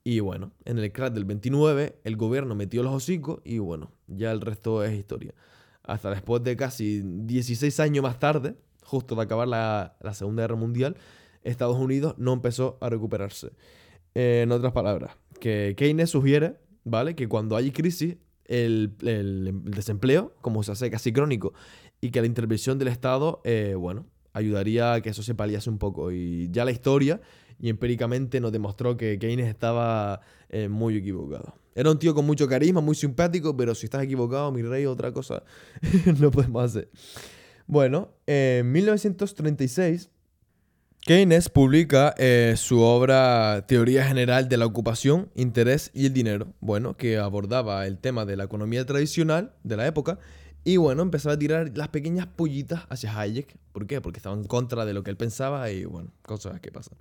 Y 0.02 0.20
bueno, 0.20 0.52
en 0.64 0.78
el 0.78 0.90
crack 0.92 1.12
del 1.12 1.26
29 1.26 1.98
el 2.04 2.16
gobierno 2.16 2.54
metió 2.54 2.82
los 2.82 2.94
hocicos 2.94 3.42
y 3.44 3.58
bueno, 3.58 3.92
ya 4.06 4.32
el 4.32 4.40
resto 4.40 4.82
es 4.82 4.98
historia. 4.98 5.34
Hasta 5.88 6.10
después 6.10 6.44
de 6.44 6.56
casi 6.56 7.02
16 7.02 7.80
años 7.80 8.04
más 8.04 8.20
tarde, 8.20 8.54
justo 8.84 9.16
de 9.16 9.22
acabar 9.22 9.48
la, 9.48 9.96
Segunda 10.12 10.44
Guerra 10.44 10.54
Mundial, 10.54 10.96
Estados 11.42 11.76
Unidos 11.76 12.14
no 12.18 12.32
empezó 12.32 12.78
a 12.80 12.88
recuperarse. 12.88 13.50
en 14.14 14.52
otras 14.52 14.72
palabras, 14.72 15.16
que 15.40 15.74
Keynes 15.76 16.10
sugiere 16.10 16.56
¿vale? 16.88 17.14
Que 17.14 17.28
cuando 17.28 17.56
hay 17.56 17.70
crisis, 17.70 18.16
el, 18.44 18.96
desempleo, 19.64 20.34
como 20.40 20.62
se 20.62 20.72
hace 20.72 20.90
casi 20.90 21.12
crónico, 21.12 21.52
y 22.00 22.10
que 22.10 22.20
la 22.20 22.26
intervención 22.26 22.78
del 22.78 22.88
Estado, 22.88 23.40
eh, 23.44 23.74
bueno, 23.76 24.06
ayudaría 24.32 24.94
a 24.94 25.00
que 25.00 25.10
eso 25.10 25.22
se 25.22 25.34
paliase 25.34 25.70
un 25.70 25.78
poco. 25.78 26.12
Y 26.12 26.48
ya 26.50 26.64
la 26.64 26.70
historia 26.70 27.20
y 27.60 27.68
empíricamente 27.68 28.40
nos 28.40 28.52
demostró 28.52 28.96
que 28.96 29.18
Keynes 29.18 29.48
estaba 29.48 30.20
eh, 30.48 30.68
muy 30.68 30.96
equivocado. 30.96 31.54
Era 31.74 31.90
un 31.90 31.98
tío 31.98 32.14
con 32.14 32.26
mucho 32.26 32.48
carisma, 32.48 32.80
muy 32.80 32.94
simpático, 32.94 33.56
pero 33.56 33.74
si 33.74 33.86
estás 33.86 34.02
equivocado, 34.02 34.50
mi 34.50 34.62
rey, 34.62 34.86
otra 34.86 35.12
cosa 35.12 35.42
no 36.20 36.30
podemos 36.30 36.64
hacer. 36.64 36.90
Bueno, 37.66 38.10
en 38.26 38.70
1936 38.72 40.10
Keynes 41.00 41.48
publica 41.48 42.14
eh, 42.18 42.54
su 42.56 42.80
obra 42.80 43.64
Teoría 43.66 44.04
General 44.04 44.48
de 44.48 44.56
la 44.56 44.66
Ocupación, 44.66 45.30
Interés 45.34 45.90
y 45.94 46.06
el 46.06 46.12
Dinero, 46.12 46.48
bueno, 46.60 46.96
que 46.96 47.18
abordaba 47.18 47.86
el 47.86 47.98
tema 47.98 48.26
de 48.26 48.36
la 48.36 48.44
economía 48.44 48.84
tradicional 48.84 49.54
de 49.62 49.76
la 49.76 49.86
época 49.86 50.18
y 50.68 50.76
bueno, 50.76 51.00
empezaba 51.00 51.34
a 51.34 51.38
tirar 51.38 51.72
las 51.78 51.88
pequeñas 51.88 52.26
pollitas 52.26 52.84
hacia 52.90 53.18
Hayek. 53.18 53.56
¿Por 53.72 53.86
qué? 53.86 54.02
Porque 54.02 54.18
estaba 54.18 54.36
en 54.36 54.44
contra 54.44 54.84
de 54.84 54.92
lo 54.92 55.02
que 55.02 55.08
él 55.08 55.16
pensaba 55.16 55.70
y 55.70 55.86
bueno, 55.86 56.12
cosas 56.20 56.60
que 56.60 56.70
pasan. 56.70 56.98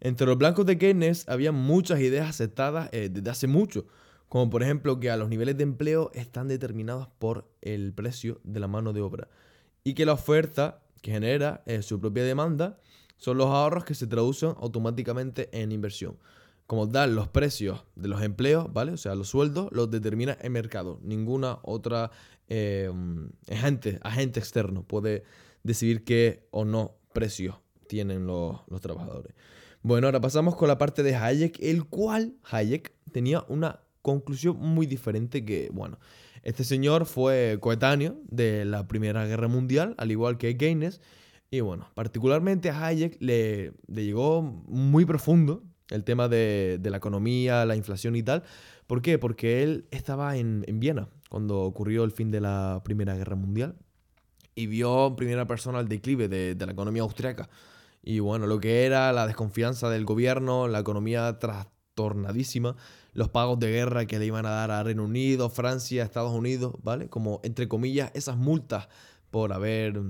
Entre 0.00 0.26
los 0.26 0.36
blancos 0.36 0.66
de 0.66 0.78
Keynes 0.78 1.28
había 1.28 1.52
muchas 1.52 2.00
ideas 2.00 2.28
aceptadas 2.28 2.88
eh, 2.90 3.10
desde 3.12 3.30
hace 3.30 3.46
mucho, 3.46 3.86
como 4.28 4.50
por 4.50 4.64
ejemplo 4.64 4.98
que 4.98 5.12
a 5.12 5.16
los 5.16 5.28
niveles 5.28 5.56
de 5.56 5.62
empleo 5.62 6.10
están 6.12 6.48
determinados 6.48 7.06
por 7.20 7.48
el 7.62 7.92
precio 7.92 8.40
de 8.42 8.58
la 8.58 8.66
mano 8.66 8.92
de 8.92 9.02
obra 9.02 9.28
y 9.84 9.94
que 9.94 10.06
la 10.06 10.14
oferta 10.14 10.82
que 11.00 11.12
genera 11.12 11.62
eh, 11.66 11.82
su 11.82 12.00
propia 12.00 12.24
demanda 12.24 12.80
son 13.16 13.38
los 13.38 13.46
ahorros 13.46 13.84
que 13.84 13.94
se 13.94 14.08
traducen 14.08 14.54
automáticamente 14.58 15.50
en 15.52 15.70
inversión. 15.70 16.18
Como 16.66 16.88
tal, 16.88 17.14
los 17.14 17.28
precios 17.28 17.84
de 17.94 18.08
los 18.08 18.22
empleos, 18.22 18.72
¿vale? 18.72 18.92
O 18.92 18.96
sea, 18.96 19.14
los 19.14 19.28
sueldos 19.28 19.68
los 19.70 19.90
determina 19.90 20.32
el 20.40 20.50
mercado. 20.50 20.98
Ninguna 21.02 21.58
otra 21.62 22.10
eh, 22.48 22.90
agente, 23.50 23.98
agente 24.02 24.40
externo 24.40 24.82
puede 24.82 25.24
decidir 25.62 26.04
qué 26.04 26.46
o 26.50 26.64
no 26.64 26.96
precios 27.12 27.56
tienen 27.88 28.26
los, 28.26 28.60
los 28.68 28.80
trabajadores. 28.80 29.34
Bueno, 29.82 30.06
ahora 30.06 30.20
pasamos 30.20 30.56
con 30.56 30.68
la 30.68 30.78
parte 30.78 31.02
de 31.02 31.14
Hayek, 31.14 31.58
el 31.60 31.84
cual 31.84 32.34
Hayek 32.50 32.94
tenía 33.12 33.44
una 33.48 33.80
conclusión 34.02 34.56
muy 34.58 34.86
diferente 34.86 35.44
que, 35.44 35.70
bueno, 35.72 35.98
este 36.42 36.62
señor 36.62 37.06
fue 37.06 37.56
coetáneo 37.60 38.20
de 38.28 38.66
la 38.66 38.86
Primera 38.86 39.26
Guerra 39.26 39.48
Mundial, 39.48 39.94
al 39.96 40.10
igual 40.10 40.36
que 40.36 40.56
Keynes, 40.56 41.00
y 41.50 41.60
bueno, 41.60 41.88
particularmente 41.94 42.68
a 42.68 42.84
Hayek 42.84 43.16
le, 43.20 43.72
llegó 43.86 44.42
muy 44.42 45.04
profundo 45.06 45.62
el 45.88 46.04
tema 46.04 46.28
de, 46.28 46.80
la 46.82 46.96
economía, 46.96 47.64
la 47.64 47.76
inflación 47.76 48.16
y 48.16 48.22
tal. 48.22 48.42
¿Por 48.86 49.02
qué? 49.02 49.18
Porque 49.18 49.62
él 49.62 49.86
estaba 49.90 50.36
en, 50.36 50.64
Viena 50.80 51.08
cuando 51.34 51.62
ocurrió 51.62 52.04
el 52.04 52.12
fin 52.12 52.30
de 52.30 52.40
la 52.40 52.80
Primera 52.84 53.16
Guerra 53.16 53.34
Mundial 53.34 53.74
y 54.54 54.68
vio 54.68 55.08
en 55.08 55.16
primera 55.16 55.48
persona 55.48 55.80
el 55.80 55.88
declive 55.88 56.28
de, 56.28 56.54
la 56.64 56.70
economía 56.70 57.02
austriaca. 57.02 57.50
Y 58.04 58.20
bueno, 58.20 58.46
lo 58.46 58.60
que 58.60 58.86
era 58.86 59.12
la 59.12 59.26
desconfianza 59.26 59.90
del 59.90 60.04
gobierno, 60.04 60.68
la 60.68 60.78
economía 60.78 61.40
trastornadísima, 61.40 62.76
los 63.14 63.30
pagos 63.30 63.58
de 63.58 63.72
guerra 63.72 64.06
que 64.06 64.20
le 64.20 64.26
iban 64.26 64.46
a 64.46 64.50
dar 64.50 64.70
a 64.70 64.84
Reino 64.84 65.02
Unido, 65.02 65.50
Francia, 65.50 66.04
Estados 66.04 66.32
Unidos, 66.32 66.76
¿vale? 66.84 67.08
Como 67.08 67.40
entre 67.42 67.66
comillas 67.66 68.12
esas 68.14 68.36
multas 68.36 68.86
por 69.32 69.52
haber 69.52 70.00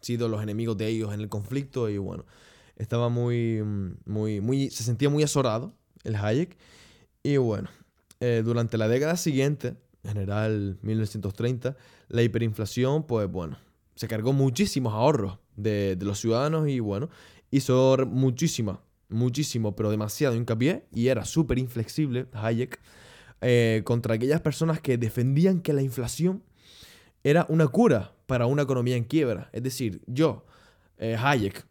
sido 0.00 0.28
los 0.28 0.42
enemigos 0.42 0.76
de 0.78 0.88
ellos 0.88 1.14
en 1.14 1.20
el 1.20 1.28
conflicto 1.28 1.90
y 1.90 1.98
bueno, 1.98 2.26
estaba 2.74 3.08
muy, 3.08 3.62
muy, 4.04 4.40
muy, 4.40 4.68
se 4.70 4.82
sentía 4.82 5.10
muy 5.10 5.22
azorado 5.22 5.76
el 6.02 6.16
Hayek 6.16 6.58
y 7.22 7.36
bueno, 7.36 7.68
eh, 8.18 8.42
durante 8.44 8.78
la 8.78 8.88
década 8.88 9.16
siguiente, 9.16 9.68
en 9.68 9.76
general 10.04 10.78
1930, 10.82 11.76
la 12.08 12.22
hiperinflación, 12.22 13.06
pues 13.06 13.30
bueno, 13.30 13.58
se 13.94 14.08
cargó 14.08 14.32
muchísimos 14.32 14.92
ahorros 14.94 15.38
de, 15.56 15.96
los 16.00 16.20
ciudadanos 16.20 16.68
y 16.68 16.80
bueno, 16.80 17.08
hizo 17.50 17.96
muchísima, 18.06 18.82
muchísimo, 19.08 19.76
pero 19.76 19.90
demasiado 19.90 20.34
hincapié 20.34 20.86
y 20.92 21.08
era 21.08 21.24
súper 21.24 21.58
inflexible 21.58 22.26
Hayek 22.32 22.80
eh, 23.40 23.82
contra 23.84 24.14
aquellas 24.14 24.40
personas 24.40 24.80
que 24.80 24.98
defendían 24.98 25.60
que 25.60 25.72
la 25.72 25.82
inflación 25.82 26.42
era 27.24 27.46
una 27.48 27.68
cura 27.68 28.12
para 28.26 28.46
una 28.46 28.62
economía 28.62 28.96
en 28.96 29.04
quiebra. 29.04 29.50
Es 29.52 29.62
decir, 29.62 30.02
yo, 30.06 30.44
eh, 30.98 31.16
Hayek, 31.18 31.66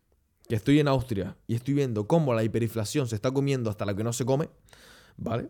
que 0.48 0.56
estoy 0.56 0.80
en 0.80 0.88
Austria 0.88 1.38
y 1.48 1.56
estoy 1.56 1.74
viendo 1.74 2.08
cómo 2.08 2.34
la 2.34 2.44
hiperinflación 2.44 3.08
se 3.08 3.16
está 3.16 3.32
comiendo 3.32 3.70
hasta 3.70 3.86
lo 3.86 3.96
que 3.96 4.04
no 4.04 4.14
se 4.14 4.26
come, 4.26 4.50
¿vale? 5.18 5.50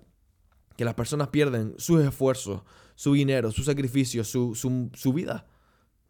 Que 0.82 0.86
las 0.86 0.96
personas 0.96 1.28
pierden 1.28 1.76
sus 1.78 2.02
esfuerzos, 2.02 2.64
su 2.96 3.14
dinero, 3.14 3.52
su 3.52 3.62
sacrificio, 3.62 4.24
su, 4.24 4.56
su, 4.56 5.14
vida. 5.14 5.46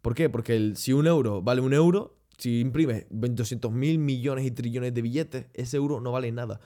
¿Por 0.00 0.14
qué? 0.14 0.30
Porque 0.30 0.72
si 0.76 0.94
un 0.94 1.06
euro 1.06 1.42
vale 1.42 1.60
un 1.60 1.74
euro, 1.74 2.16
si 2.38 2.60
imprimes 2.60 3.04
200 3.10 3.70
mil 3.70 3.98
millones 3.98 4.46
y 4.46 4.50
trillones 4.50 4.94
de 4.94 5.02
billetes, 5.02 5.46
ese 5.52 5.76
euro 5.76 6.00
no 6.00 6.10
vale 6.10 6.32
nada. 6.32 6.58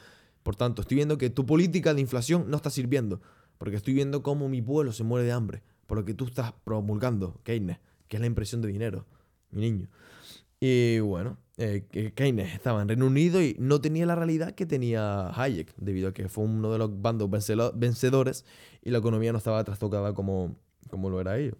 Por 0.44 0.54
tanto, 0.54 0.82
estoy 0.82 0.94
viendo 0.94 1.18
que 1.18 1.30
tu 1.30 1.46
política 1.46 1.94
de 1.94 2.00
inflación 2.00 2.48
no 2.48 2.58
está 2.58 2.70
sirviendo. 2.70 3.22
Porque 3.58 3.74
estoy 3.74 3.94
viendo 3.94 4.22
cómo 4.22 4.48
mi 4.48 4.62
pueblo 4.62 4.92
se 4.92 5.02
muere 5.02 5.26
de 5.26 5.32
hambre. 5.32 5.64
Por 5.88 5.98
lo 5.98 6.04
que 6.04 6.14
tú 6.14 6.26
estás 6.26 6.52
promulgando, 6.62 7.40
Keynes 7.42 7.78
que 8.06 8.18
es 8.18 8.20
la 8.20 8.28
impresión 8.28 8.62
de 8.62 8.68
dinero, 8.68 9.04
mi 9.50 9.62
niño. 9.62 9.88
Y 10.60 11.00
bueno, 11.00 11.38
eh, 11.58 12.12
Keynes 12.14 12.54
estaba 12.54 12.82
en 12.82 12.88
Reino 12.88 13.06
Unido 13.06 13.40
y 13.40 13.56
no 13.58 13.80
tenía 13.80 14.04
la 14.04 14.14
realidad 14.14 14.52
que 14.52 14.66
tenía 14.66 15.30
Hayek, 15.30 15.74
debido 15.76 16.08
a 16.08 16.12
que 16.12 16.28
fue 16.28 16.44
uno 16.44 16.70
de 16.70 16.78
los 16.78 17.00
bandos 17.00 17.30
vencedores 17.30 18.44
y 18.82 18.90
la 18.90 18.98
economía 18.98 19.32
no 19.32 19.38
estaba 19.38 19.64
trastocada 19.64 20.12
como, 20.12 20.56
como 20.90 21.08
lo 21.08 21.20
era 21.20 21.38
ellos. 21.38 21.56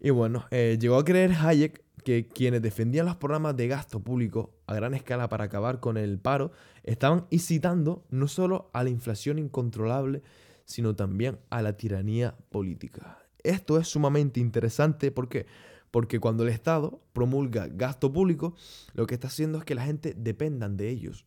Y 0.00 0.10
bueno, 0.10 0.46
eh, 0.50 0.78
llegó 0.80 0.96
a 0.96 1.04
creer 1.04 1.32
Hayek 1.32 1.84
que 2.02 2.26
quienes 2.26 2.62
defendían 2.62 3.06
los 3.06 3.16
programas 3.16 3.56
de 3.56 3.68
gasto 3.68 4.00
público 4.00 4.54
a 4.66 4.74
gran 4.74 4.94
escala 4.94 5.28
para 5.28 5.44
acabar 5.44 5.80
con 5.80 5.96
el 5.96 6.18
paro 6.18 6.50
estaban 6.82 7.26
incitando 7.30 8.04
no 8.10 8.26
solo 8.26 8.70
a 8.72 8.82
la 8.82 8.90
inflación 8.90 9.38
incontrolable, 9.38 10.22
sino 10.64 10.96
también 10.96 11.38
a 11.50 11.62
la 11.62 11.76
tiranía 11.76 12.36
política. 12.48 13.18
Esto 13.42 13.78
es 13.78 13.88
sumamente 13.88 14.40
interesante 14.40 15.10
porque 15.10 15.46
porque 15.90 16.20
cuando 16.20 16.42
el 16.44 16.50
Estado 16.50 17.00
promulga 17.12 17.68
gasto 17.68 18.12
público, 18.12 18.54
lo 18.94 19.06
que 19.06 19.14
está 19.14 19.28
haciendo 19.28 19.58
es 19.58 19.64
que 19.64 19.74
la 19.74 19.84
gente 19.84 20.14
dependan 20.16 20.76
de 20.76 20.88
ellos. 20.88 21.26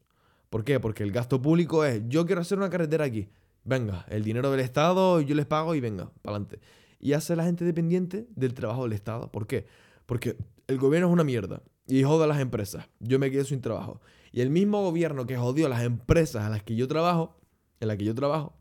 ¿Por 0.50 0.64
qué? 0.64 0.80
Porque 0.80 1.04
el 1.04 1.12
gasto 1.12 1.42
público 1.42 1.84
es, 1.84 2.02
yo 2.08 2.26
quiero 2.26 2.42
hacer 2.42 2.58
una 2.58 2.70
carretera 2.70 3.06
aquí. 3.06 3.28
Venga, 3.66 4.06
el 4.10 4.24
dinero 4.24 4.52
del 4.52 4.60
Estado, 4.60 5.22
yo 5.22 5.36
les 5.36 5.46
pago 5.46 5.74
y 5.76 5.80
venga, 5.80 6.12
para 6.22 6.36
adelante. 6.36 6.60
Y 7.00 7.14
hace 7.14 7.34
a 7.34 7.36
la 7.36 7.44
gente 7.44 7.66
dependiente 7.66 8.28
del 8.36 8.54
trabajo 8.54 8.84
del 8.84 8.94
Estado. 8.94 9.32
¿Por 9.32 9.48
qué? 9.48 9.66
Porque 10.06 10.38
el 10.68 10.78
gobierno 10.78 11.08
es 11.08 11.14
una 11.14 11.24
mierda 11.24 11.62
y 11.88 12.04
joda 12.04 12.26
a 12.26 12.28
las 12.28 12.40
empresas. 12.40 12.88
Yo 13.00 13.20
me 13.20 13.32
quedo 13.32 13.46
sin 13.46 13.62
trabajo. 13.62 14.00
Y 14.32 14.42
el 14.42 14.50
mismo 14.50 14.82
gobierno 14.82 15.26
que 15.26 15.38
jodió 15.38 15.66
a 15.66 15.70
las 15.70 15.84
empresas 15.84 16.44
a 16.44 16.50
las 16.50 16.64
que 16.64 16.76
yo 16.76 16.88
trabajo, 16.88 17.36
en 17.80 17.88
las 17.88 17.98
que 17.98 18.06
yo 18.06 18.16
trabajo, 18.16 18.54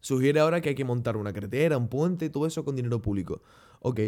sugiere 0.00 0.40
ahora 0.40 0.60
que 0.60 0.70
hay 0.70 0.74
que 0.74 0.84
montar 0.84 1.16
una 1.16 1.32
carretera, 1.32 1.76
un 1.76 1.88
puente, 1.88 2.30
todo 2.30 2.46
eso 2.46 2.64
con 2.64 2.76
dinero 2.76 3.02
público. 3.02 3.42
Ok, 3.80 4.00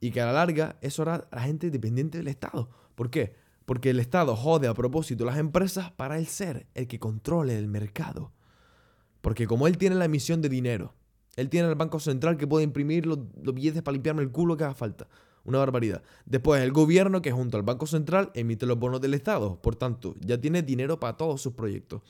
y 0.00 0.10
que 0.10 0.20
a 0.20 0.26
la 0.26 0.32
larga 0.32 0.76
eso 0.80 1.02
hará 1.02 1.26
a 1.30 1.36
la 1.36 1.42
gente 1.42 1.70
dependiente 1.70 2.18
del 2.18 2.28
Estado. 2.28 2.70
¿Por 2.94 3.10
qué? 3.10 3.34
Porque 3.64 3.90
el 3.90 4.00
Estado 4.00 4.34
jode 4.36 4.68
a 4.68 4.74
propósito 4.74 5.24
las 5.24 5.38
empresas 5.38 5.92
para 5.92 6.18
él 6.18 6.26
ser 6.26 6.66
el 6.74 6.86
que 6.86 6.98
controle 6.98 7.58
el 7.58 7.68
mercado. 7.68 8.32
Porque 9.20 9.46
como 9.46 9.66
él 9.66 9.78
tiene 9.78 9.96
la 9.96 10.04
emisión 10.04 10.40
de 10.40 10.48
dinero, 10.48 10.94
él 11.36 11.50
tiene 11.50 11.68
el 11.68 11.74
Banco 11.74 12.00
Central 12.00 12.36
que 12.36 12.46
puede 12.46 12.64
imprimir 12.64 13.06
los, 13.06 13.18
billetes 13.54 13.82
para 13.82 13.92
limpiarme 13.92 14.22
el 14.22 14.30
culo 14.30 14.56
que 14.56 14.64
haga 14.64 14.74
falta. 14.74 15.08
Una 15.44 15.58
barbaridad. 15.58 16.02
Después 16.26 16.62
el 16.62 16.72
gobierno 16.72 17.22
que 17.22 17.32
junto 17.32 17.56
al 17.56 17.62
Banco 17.62 17.86
Central 17.86 18.30
emite 18.34 18.66
los 18.66 18.78
bonos 18.78 19.00
del 19.00 19.14
Estado. 19.14 19.60
Por 19.60 19.76
tanto, 19.76 20.14
ya 20.20 20.40
tiene 20.40 20.62
dinero 20.62 20.98
para 20.98 21.16
todos 21.16 21.40
sus 21.40 21.54
proyectos. 21.54 22.02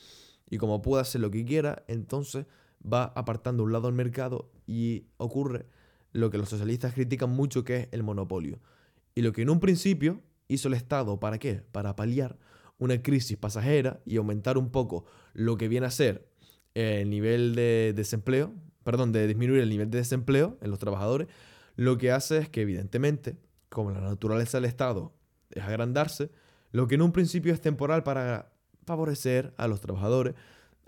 Y 0.50 0.58
como 0.58 0.82
puede 0.82 1.02
hacer 1.02 1.20
lo 1.20 1.30
que 1.30 1.44
quiera, 1.44 1.84
entonces 1.88 2.46
va 2.80 3.12
apartando 3.14 3.64
un 3.64 3.72
lado 3.72 3.88
al 3.88 3.94
mercado 3.94 4.50
y 4.66 5.06
ocurre 5.18 5.66
lo 6.12 6.30
que 6.30 6.38
los 6.38 6.48
socialistas 6.48 6.94
critican 6.94 7.30
mucho, 7.30 7.64
que 7.64 7.76
es 7.76 7.88
el 7.92 8.02
monopolio. 8.02 8.60
Y 9.14 9.22
lo 9.22 9.32
que 9.32 9.42
en 9.42 9.50
un 9.50 9.60
principio 9.60 10.22
hizo 10.48 10.68
el 10.68 10.74
Estado, 10.74 11.20
¿para 11.20 11.38
qué? 11.38 11.62
Para 11.72 11.96
paliar 11.96 12.38
una 12.78 13.02
crisis 13.02 13.36
pasajera 13.36 14.00
y 14.04 14.16
aumentar 14.16 14.56
un 14.56 14.70
poco 14.70 15.04
lo 15.34 15.56
que 15.56 15.68
viene 15.68 15.86
a 15.86 15.90
ser 15.90 16.28
el 16.74 17.10
nivel 17.10 17.54
de 17.54 17.92
desempleo, 17.94 18.54
perdón, 18.84 19.12
de 19.12 19.26
disminuir 19.26 19.60
el 19.60 19.68
nivel 19.68 19.90
de 19.90 19.98
desempleo 19.98 20.56
en 20.62 20.70
los 20.70 20.78
trabajadores, 20.78 21.28
lo 21.76 21.98
que 21.98 22.12
hace 22.12 22.38
es 22.38 22.48
que 22.48 22.62
evidentemente, 22.62 23.36
como 23.68 23.90
la 23.90 24.00
naturaleza 24.00 24.58
del 24.58 24.66
Estado 24.66 25.12
es 25.50 25.62
agrandarse, 25.62 26.30
lo 26.70 26.86
que 26.86 26.94
en 26.94 27.02
un 27.02 27.12
principio 27.12 27.52
es 27.52 27.60
temporal 27.60 28.02
para 28.02 28.52
favorecer 28.84 29.54
a 29.56 29.66
los 29.68 29.80
trabajadores, 29.80 30.34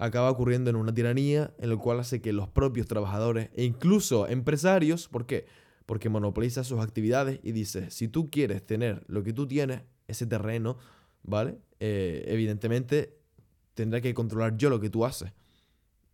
acaba 0.00 0.30
ocurriendo 0.30 0.70
en 0.70 0.76
una 0.76 0.94
tiranía 0.94 1.52
en 1.58 1.68
la 1.68 1.76
cual 1.76 2.00
hace 2.00 2.22
que 2.22 2.32
los 2.32 2.48
propios 2.48 2.86
trabajadores 2.86 3.50
e 3.54 3.64
incluso 3.64 4.26
empresarios, 4.26 5.08
¿por 5.08 5.26
qué? 5.26 5.44
Porque 5.84 6.08
monopoliza 6.08 6.64
sus 6.64 6.80
actividades 6.80 7.38
y 7.42 7.52
dice, 7.52 7.90
si 7.90 8.08
tú 8.08 8.30
quieres 8.30 8.64
tener 8.64 9.04
lo 9.08 9.22
que 9.22 9.34
tú 9.34 9.46
tienes, 9.46 9.82
ese 10.08 10.26
terreno, 10.26 10.78
¿vale? 11.22 11.58
Eh, 11.80 12.24
evidentemente 12.28 13.18
tendrá 13.74 14.00
que 14.00 14.14
controlar 14.14 14.56
yo 14.56 14.70
lo 14.70 14.80
que 14.80 14.88
tú 14.88 15.04
haces. 15.04 15.32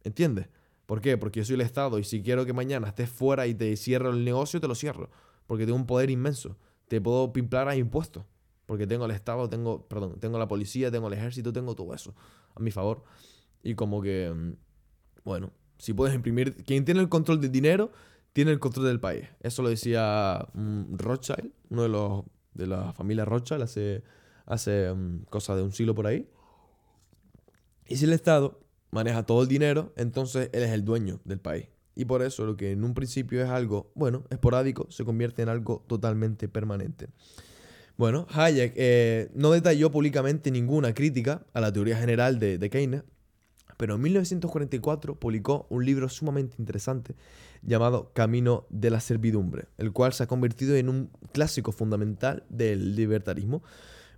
¿Entiendes? 0.02 0.48
¿Por 0.86 1.00
qué? 1.00 1.16
Porque 1.16 1.40
yo 1.40 1.44
soy 1.44 1.54
el 1.54 1.60
Estado 1.60 2.00
y 2.00 2.04
si 2.04 2.22
quiero 2.22 2.44
que 2.44 2.52
mañana 2.52 2.88
estés 2.88 3.08
fuera 3.08 3.46
y 3.46 3.54
te 3.54 3.76
cierro 3.76 4.10
el 4.10 4.24
negocio, 4.24 4.60
te 4.60 4.66
lo 4.66 4.74
cierro. 4.74 5.10
Porque 5.46 5.64
tengo 5.64 5.78
un 5.78 5.86
poder 5.86 6.10
inmenso. 6.10 6.56
Te 6.88 7.00
puedo 7.00 7.32
pimplar 7.32 7.68
a 7.68 7.76
impuestos. 7.76 8.24
Porque 8.66 8.88
tengo 8.88 9.04
el 9.04 9.12
Estado, 9.12 9.48
tengo, 9.48 9.86
perdón, 9.86 10.18
tengo 10.18 10.40
la 10.40 10.48
policía, 10.48 10.90
tengo 10.90 11.06
el 11.06 11.14
ejército, 11.14 11.52
tengo 11.52 11.76
todo 11.76 11.94
eso 11.94 12.16
a 12.56 12.60
mi 12.60 12.72
favor. 12.72 13.04
Y 13.66 13.74
como 13.74 14.00
que, 14.00 14.32
mm, 14.34 14.52
bueno, 15.24 15.52
si 15.78 15.92
puedes 15.92 16.14
imprimir, 16.14 16.54
quien 16.64 16.84
tiene 16.84 17.00
el 17.00 17.08
control 17.08 17.40
del 17.40 17.52
dinero, 17.52 17.90
tiene 18.32 18.52
el 18.52 18.60
control 18.60 18.86
del 18.86 19.00
país. 19.00 19.24
Eso 19.40 19.62
lo 19.62 19.68
decía 19.68 20.46
mm, 20.54 20.96
Rothschild, 20.96 21.52
uno 21.70 21.82
de 21.82 21.88
los 21.88 22.24
de 22.54 22.66
la 22.66 22.92
familia 22.92 23.24
Rothschild 23.24 23.62
hace, 23.62 24.02
hace 24.46 24.92
mm, 24.92 25.24
cosa 25.30 25.54
de 25.56 25.62
un 25.62 25.72
siglo 25.72 25.94
por 25.94 26.06
ahí. 26.06 26.28
Y 27.86 27.96
si 27.96 28.04
el 28.04 28.12
Estado 28.12 28.60
maneja 28.90 29.24
todo 29.24 29.42
el 29.42 29.48
dinero, 29.48 29.92
entonces 29.96 30.50
él 30.52 30.62
es 30.62 30.70
el 30.70 30.84
dueño 30.84 31.20
del 31.24 31.38
país. 31.38 31.68
Y 31.94 32.04
por 32.04 32.22
eso 32.22 32.44
lo 32.44 32.56
que 32.56 32.72
en 32.72 32.84
un 32.84 32.94
principio 32.94 33.42
es 33.42 33.48
algo, 33.48 33.90
bueno, 33.94 34.24
esporádico, 34.30 34.86
se 34.90 35.04
convierte 35.04 35.42
en 35.42 35.48
algo 35.48 35.84
totalmente 35.86 36.48
permanente. 36.48 37.08
Bueno, 37.96 38.26
Hayek 38.30 38.74
eh, 38.76 39.30
no 39.34 39.50
detalló 39.52 39.90
públicamente 39.90 40.50
ninguna 40.50 40.92
crítica 40.92 41.46
a 41.54 41.60
la 41.60 41.72
teoría 41.72 41.96
general 41.96 42.38
de, 42.38 42.58
de 42.58 42.70
Keynes, 42.70 43.02
pero 43.76 43.96
en 43.96 44.02
1944 44.02 45.16
publicó 45.16 45.66
un 45.70 45.84
libro 45.84 46.08
sumamente 46.08 46.56
interesante 46.58 47.14
llamado 47.62 48.12
Camino 48.14 48.66
de 48.70 48.90
la 48.90 49.00
Servidumbre, 49.00 49.66
el 49.78 49.92
cual 49.92 50.12
se 50.12 50.22
ha 50.22 50.26
convertido 50.26 50.76
en 50.76 50.88
un 50.88 51.10
clásico 51.32 51.72
fundamental 51.72 52.44
del 52.48 52.96
libertarismo. 52.96 53.62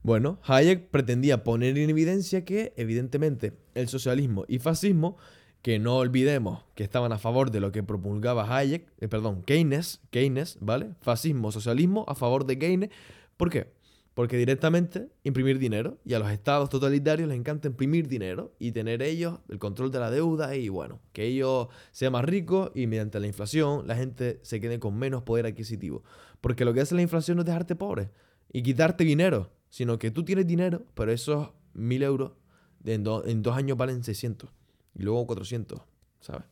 Bueno, 0.03 0.39
Hayek 0.45 0.91
pretendía 0.91 1.45
poner 1.45 1.77
en 1.77 1.91
evidencia 1.91 2.45
que, 2.45 2.73
evidentemente, 2.77 3.55
el 3.75 3.89
socialismo 3.89 4.45
y 4.49 4.59
fascismo, 4.59 5.17
que 5.63 5.79
no 5.79 5.97
olvidemos 5.97 6.65
que 6.75 6.85
estaban 6.85 7.13
a 7.13 7.19
favor 7.19 7.51
de 7.51 7.61
lo 7.61 7.73
que 7.73 7.83
promulgaba 7.83 8.57
Hayek, 8.57 8.87
eh, 9.01 9.09
perdón, 9.09 9.43
Keynes, 9.43 10.01
Keynes, 10.11 10.57
¿vale? 10.61 10.95
Fascismo, 11.01 11.51
socialismo, 11.51 12.05
a 12.07 12.15
favor 12.15 12.47
de 12.47 12.59
Keynes. 12.59 12.91
¿Por 13.37 13.51
qué? 13.51 13.73
Porque 14.19 14.37
directamente 14.37 15.13
imprimir 15.23 15.61
dinero 15.61 16.01
y 16.05 16.15
a 16.15 16.19
los 16.19 16.29
estados 16.33 16.69
totalitarios 16.71 17.29
les 17.29 17.39
encanta 17.39 17.69
imprimir 17.69 18.09
dinero 18.09 18.53
y 18.59 18.73
tener 18.73 19.01
ellos 19.01 19.39
el 19.49 19.61
control 19.61 19.93
de 19.93 20.01
la 20.01 20.11
deuda 20.11 20.57
y 20.57 20.69
bueno, 20.69 20.99
que 21.13 21.27
ellos 21.27 21.69
sean 21.93 22.15
más 22.15 22.25
ricos 22.25 22.73
y 22.75 22.89
mediante 22.89 23.21
la 23.21 23.29
inflación 23.29 23.87
la 23.87 23.95
gente 23.95 24.41
se 24.43 24.61
quede 24.61 24.81
con 24.81 24.99
menos 24.99 25.23
poder 25.23 25.47
adquisitivo. 25.47 26.03
Porque 26.41 26.65
lo 26.65 26.75
que 26.75 26.81
hace 26.81 26.97
la 26.97 27.03
inflación 27.03 27.37
no 27.37 27.43
es 27.43 27.47
dejarte 27.47 27.77
pobre 27.77 28.11
y 28.53 28.65
quitarte 28.65 29.05
dinero, 29.05 29.53
sino 29.69 30.01
que 30.01 30.11
tú 30.11 30.25
tienes 30.25 30.49
dinero, 30.49 30.85
pero 30.95 31.13
esos 31.13 31.51
mil 31.73 32.03
euros 32.03 32.33
en, 32.85 33.05
en 33.25 33.43
dos 33.43 33.57
años 33.57 33.77
valen 33.79 34.03
600 34.03 34.51
y 34.97 35.03
luego 35.05 35.29
400, 35.29 35.81
¿sabes? 36.19 36.43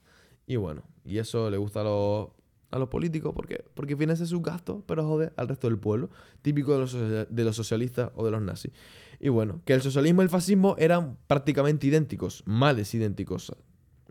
Y 0.47 0.55
bueno, 0.55 0.85
y 1.05 1.19
eso 1.19 1.51
le 1.51 1.57
gusta 1.57 1.81
a 1.81 1.83
los 1.83 2.29
a 2.71 2.79
los 2.79 2.89
políticos. 2.89 3.35
¿Por 3.35 3.47
qué? 3.47 3.65
Porque 3.75 3.97
financia 3.97 4.27
sus 4.27 4.43
gastos, 4.43 4.83
pero 4.87 5.07
jode 5.07 5.33
al 5.37 5.49
resto 5.49 5.69
del 5.69 5.79
pueblo. 5.79 6.11
Típico 6.43 6.73
de 6.73 6.79
los, 6.79 6.93
de 7.31 7.45
los 7.45 7.57
socialistas 7.57 8.11
o 8.15 8.25
de 8.25 8.31
los 8.31 8.43
nazis. 8.43 8.73
Y 9.21 9.29
bueno, 9.29 9.61
que 9.65 9.73
el 9.73 9.83
socialismo 9.83 10.23
y 10.23 10.25
el 10.25 10.31
fascismo 10.31 10.77
eran 10.79 11.17
prácticamente 11.27 11.87
idénticos, 11.87 12.43
males 12.47 12.95
idénticos 12.95 13.55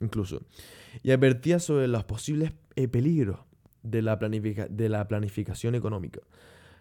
incluso. 0.02 0.42
Y 1.04 1.12
advertía 1.12 1.60
sobre 1.60 1.88
los 1.88 2.04
posibles 2.04 2.54
eh, 2.76 2.88
peligros 2.88 3.40
de 3.84 4.02
la, 4.02 4.18
de 4.18 4.90
la 4.90 5.08
planificación 5.08 5.76
económica 5.76 6.22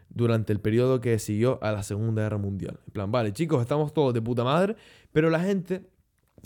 durante 0.08 0.52
el 0.52 0.60
periodo 0.60 1.00
que 1.00 1.18
siguió 1.18 1.58
a 1.62 1.72
la 1.72 1.82
Segunda 1.82 2.22
Guerra 2.22 2.38
Mundial. 2.38 2.80
En 2.86 2.92
plan, 2.92 3.12
vale, 3.12 3.32
chicos, 3.32 3.60
estamos 3.60 3.92
todos 3.92 4.14
de 4.14 4.22
puta 4.22 4.44
madre, 4.44 4.76
pero 5.12 5.30
la 5.30 5.40
gente 5.40 5.82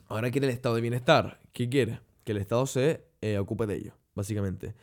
ahora 0.08 0.30
quiere 0.30 0.46
el 0.46 0.52
estado 0.52 0.74
de 0.74 0.80
bienestar. 0.80 1.40
¿Qué 1.52 1.68
quiere? 1.68 2.00
Que 2.24 2.32
el 2.32 2.38
Estado 2.38 2.66
se 2.66 3.04
eh, 3.20 3.38
ocupe 3.38 3.66
de 3.66 3.76
ello, 3.76 3.92
básicamente. 4.14 4.74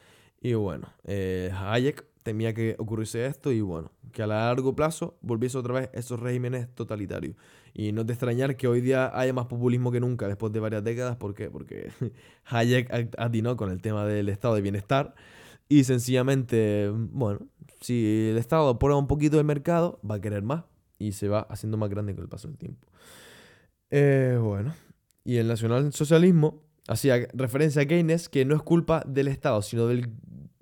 Y 0.46 0.54
bueno, 0.54 0.94
eh, 1.06 1.52
Hayek 1.60 2.06
temía 2.22 2.54
que 2.54 2.76
ocurriese 2.78 3.26
esto 3.26 3.52
y 3.52 3.62
bueno, 3.62 3.92
que 4.12 4.22
a 4.22 4.28
largo 4.28 4.76
plazo 4.76 5.18
volviese 5.22 5.58
otra 5.58 5.74
vez 5.74 5.90
esos 5.92 6.20
regímenes 6.20 6.70
totalitarios. 6.76 7.36
Y 7.74 7.94
no 7.94 8.06
te 8.06 8.14
extrañar 8.14 8.56
que 8.56 8.68
hoy 8.68 8.80
día 8.80 9.10
haya 9.20 9.34
más 9.34 9.48
populismo 9.48 9.92
que 9.92 10.00
nunca 10.00 10.28
después 10.28 10.54
de 10.54 10.60
varias 10.60 10.84
décadas. 10.84 11.16
¿Por 11.16 11.34
qué? 11.34 11.50
Porque 11.50 11.90
Hayek 12.46 13.16
atinó 13.18 13.58
con 13.58 13.72
el 13.72 13.82
tema 13.82 14.06
del 14.06 14.30
estado 14.30 14.54
de 14.54 14.62
bienestar 14.62 15.16
y 15.68 15.84
sencillamente, 15.84 16.92
bueno, 16.94 17.40
si 17.82 18.30
el 18.30 18.38
Estado 18.38 18.78
pone 18.78 18.94
un 18.94 19.08
poquito 19.08 19.38
del 19.38 19.48
mercado, 19.48 20.00
va 20.08 20.16
a 20.16 20.22
querer 20.22 20.44
más 20.44 20.66
y 21.00 21.14
se 21.14 21.28
va 21.28 21.48
haciendo 21.50 21.78
más 21.78 21.90
grande 21.90 22.14
con 22.14 22.24
el 22.24 22.30
paso 22.30 22.48
del 22.50 22.58
tiempo. 22.60 22.88
Eh, 23.90 24.38
bueno, 24.40 24.76
y 25.24 25.38
el 25.38 25.48
nacionalsocialismo 25.48 26.62
hacía 26.88 27.28
referencia 27.34 27.82
a 27.82 27.86
Keynes 27.86 28.30
que 28.30 28.46
no 28.46 28.56
es 28.56 28.62
culpa 28.62 29.04
del 29.08 29.28
Estado, 29.28 29.64
sino 29.64 29.88
del 29.88 30.12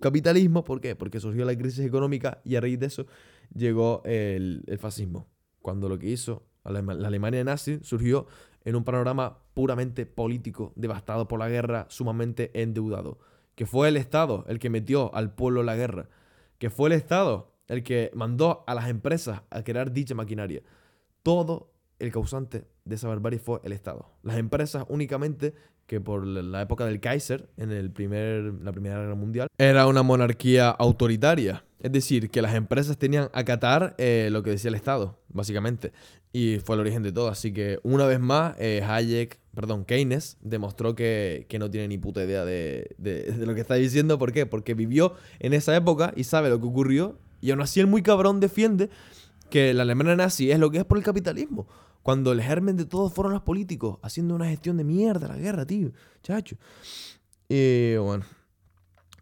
capitalismo. 0.04 0.66
¿Por 0.66 0.82
qué? 0.82 0.96
Porque 0.96 1.20
surgió 1.22 1.46
la 1.46 1.58
crisis 1.58 1.86
económica 1.86 2.42
y 2.44 2.58
a 2.58 2.62
raíz 2.62 2.78
de 2.78 2.88
eso 2.88 3.08
llegó 3.56 4.02
el, 4.04 4.63
fascismo. 4.80 5.28
Cuando 5.62 5.88
lo 5.88 5.98
que 5.98 6.10
hizo 6.10 6.44
la 6.66 6.80
Alemania 6.80 7.44
nazi 7.44 7.80
surgió 7.82 8.28
en 8.66 8.76
un 8.76 8.84
panorama 8.84 9.39
puramente 9.54 10.06
político, 10.06 10.74
devastado 10.76 11.28
por 11.28 11.39
la 11.39 11.48
guerra, 11.48 11.86
sumamente 11.89 12.52
endeudado. 12.62 13.20
Que 13.56 13.66
fue 13.66 13.88
el 13.88 13.98
Estado 13.98 14.46
el 14.48 14.60
que 14.60 14.70
metió 14.70 15.13
al 15.16 15.34
pueblo 15.36 15.62
en 15.62 15.68
la 15.68 15.76
guerra. 15.76 16.10
Que 16.58 16.70
fue 16.70 16.89
el 16.89 16.94
Estado 16.94 17.54
el 17.68 17.84
que 17.84 18.12
mandó 18.13 18.66
a 18.68 18.76
las 18.76 18.89
empresas 18.89 19.42
a 19.50 19.63
crear 19.63 19.94
dicha 19.94 20.16
maquinaria. 20.16 20.63
Todo 21.24 21.72
el 22.00 22.12
causante 22.12 22.68
de 22.84 22.96
esa 22.96 23.08
barbarie 23.08 23.39
fue 23.39 23.62
el 23.63 23.72
Estado. 23.72 24.12
Las 24.22 24.38
empresas 24.38 24.86
únicamente 24.89 25.54
que 25.93 26.01
por 26.01 26.25
la 26.25 26.63
época 26.63 26.88
del 26.88 26.99
Kaiser, 26.99 27.47
en 27.56 27.71
el 27.71 27.91
primer, 27.91 28.56
la 28.63 28.71
Primera 28.71 28.97
Guerra 28.97 29.13
Mundial, 29.13 29.47
era 29.60 29.86
una 29.86 30.01
monarquía 30.01 30.69
autoritaria. 30.69 31.63
Es 31.82 31.91
decir, 31.91 32.32
que 32.32 32.41
las 32.41 32.56
empresas 32.56 32.97
tenían 32.97 33.25
que 33.25 33.39
acatar 33.39 33.93
eh, 33.99 34.29
lo 34.32 34.41
que 34.41 34.49
decía 34.49 34.69
el 34.69 34.75
Estado, 34.75 35.19
básicamente. 35.29 35.91
Y 36.32 36.58
fue 36.65 36.77
el 36.77 36.79
origen 36.79 37.03
de 37.03 37.12
todo. 37.12 37.27
Así 37.27 37.53
que, 37.53 37.79
una 37.84 38.08
vez 38.08 38.19
más, 38.19 38.56
eh, 38.58 38.82
Hayek, 38.84 39.38
perdón, 39.53 39.86
Keynes, 39.86 40.38
demostró 40.41 40.95
que, 40.95 41.45
no 41.60 41.69
tiene 41.69 41.89
ni 41.89 41.99
puta 41.99 42.23
idea 42.23 42.43
de, 42.43 42.95
de, 42.97 43.45
lo 43.45 43.53
que 43.53 43.62
está 43.62 43.75
diciendo. 43.75 44.17
¿Por 44.17 44.32
qué? 44.32 44.47
Porque 44.47 44.73
vivió 44.73 45.13
en 45.38 45.53
esa 45.53 45.75
época 45.75 46.12
y 46.15 46.23
sabe 46.23 46.49
lo 46.49 46.60
que 46.60 46.65
ocurrió. 46.65 47.19
Y 47.39 47.51
aún 47.51 47.62
así, 47.62 47.79
el 47.82 47.88
muy 47.88 48.01
cabrón 48.01 48.39
defiende 48.39 48.89
que 49.51 49.75
la 49.75 49.84
Alemania 49.84 50.15
nazi 50.15 50.49
es 50.49 50.58
lo 50.58 50.71
que 50.71 50.79
es 50.79 50.86
por 50.86 50.97
el 50.97 51.03
capitalismo. 51.03 51.67
Cuando 52.04 52.34
el 52.34 52.42
germen 52.42 52.76
de 52.76 52.86
todo 52.86 53.10
fueron 53.10 53.34
los 53.34 53.42
políticos, 53.42 53.98
haciendo 54.04 54.36
una 54.36 54.48
gestión 54.48 54.78
de 54.78 54.84
mierda 54.84 55.30
la 55.30 55.38
guerra, 55.38 55.66
tío. 55.66 55.92
Chacho. 56.22 56.58
Y 57.48 57.96
bueno, 57.96 58.26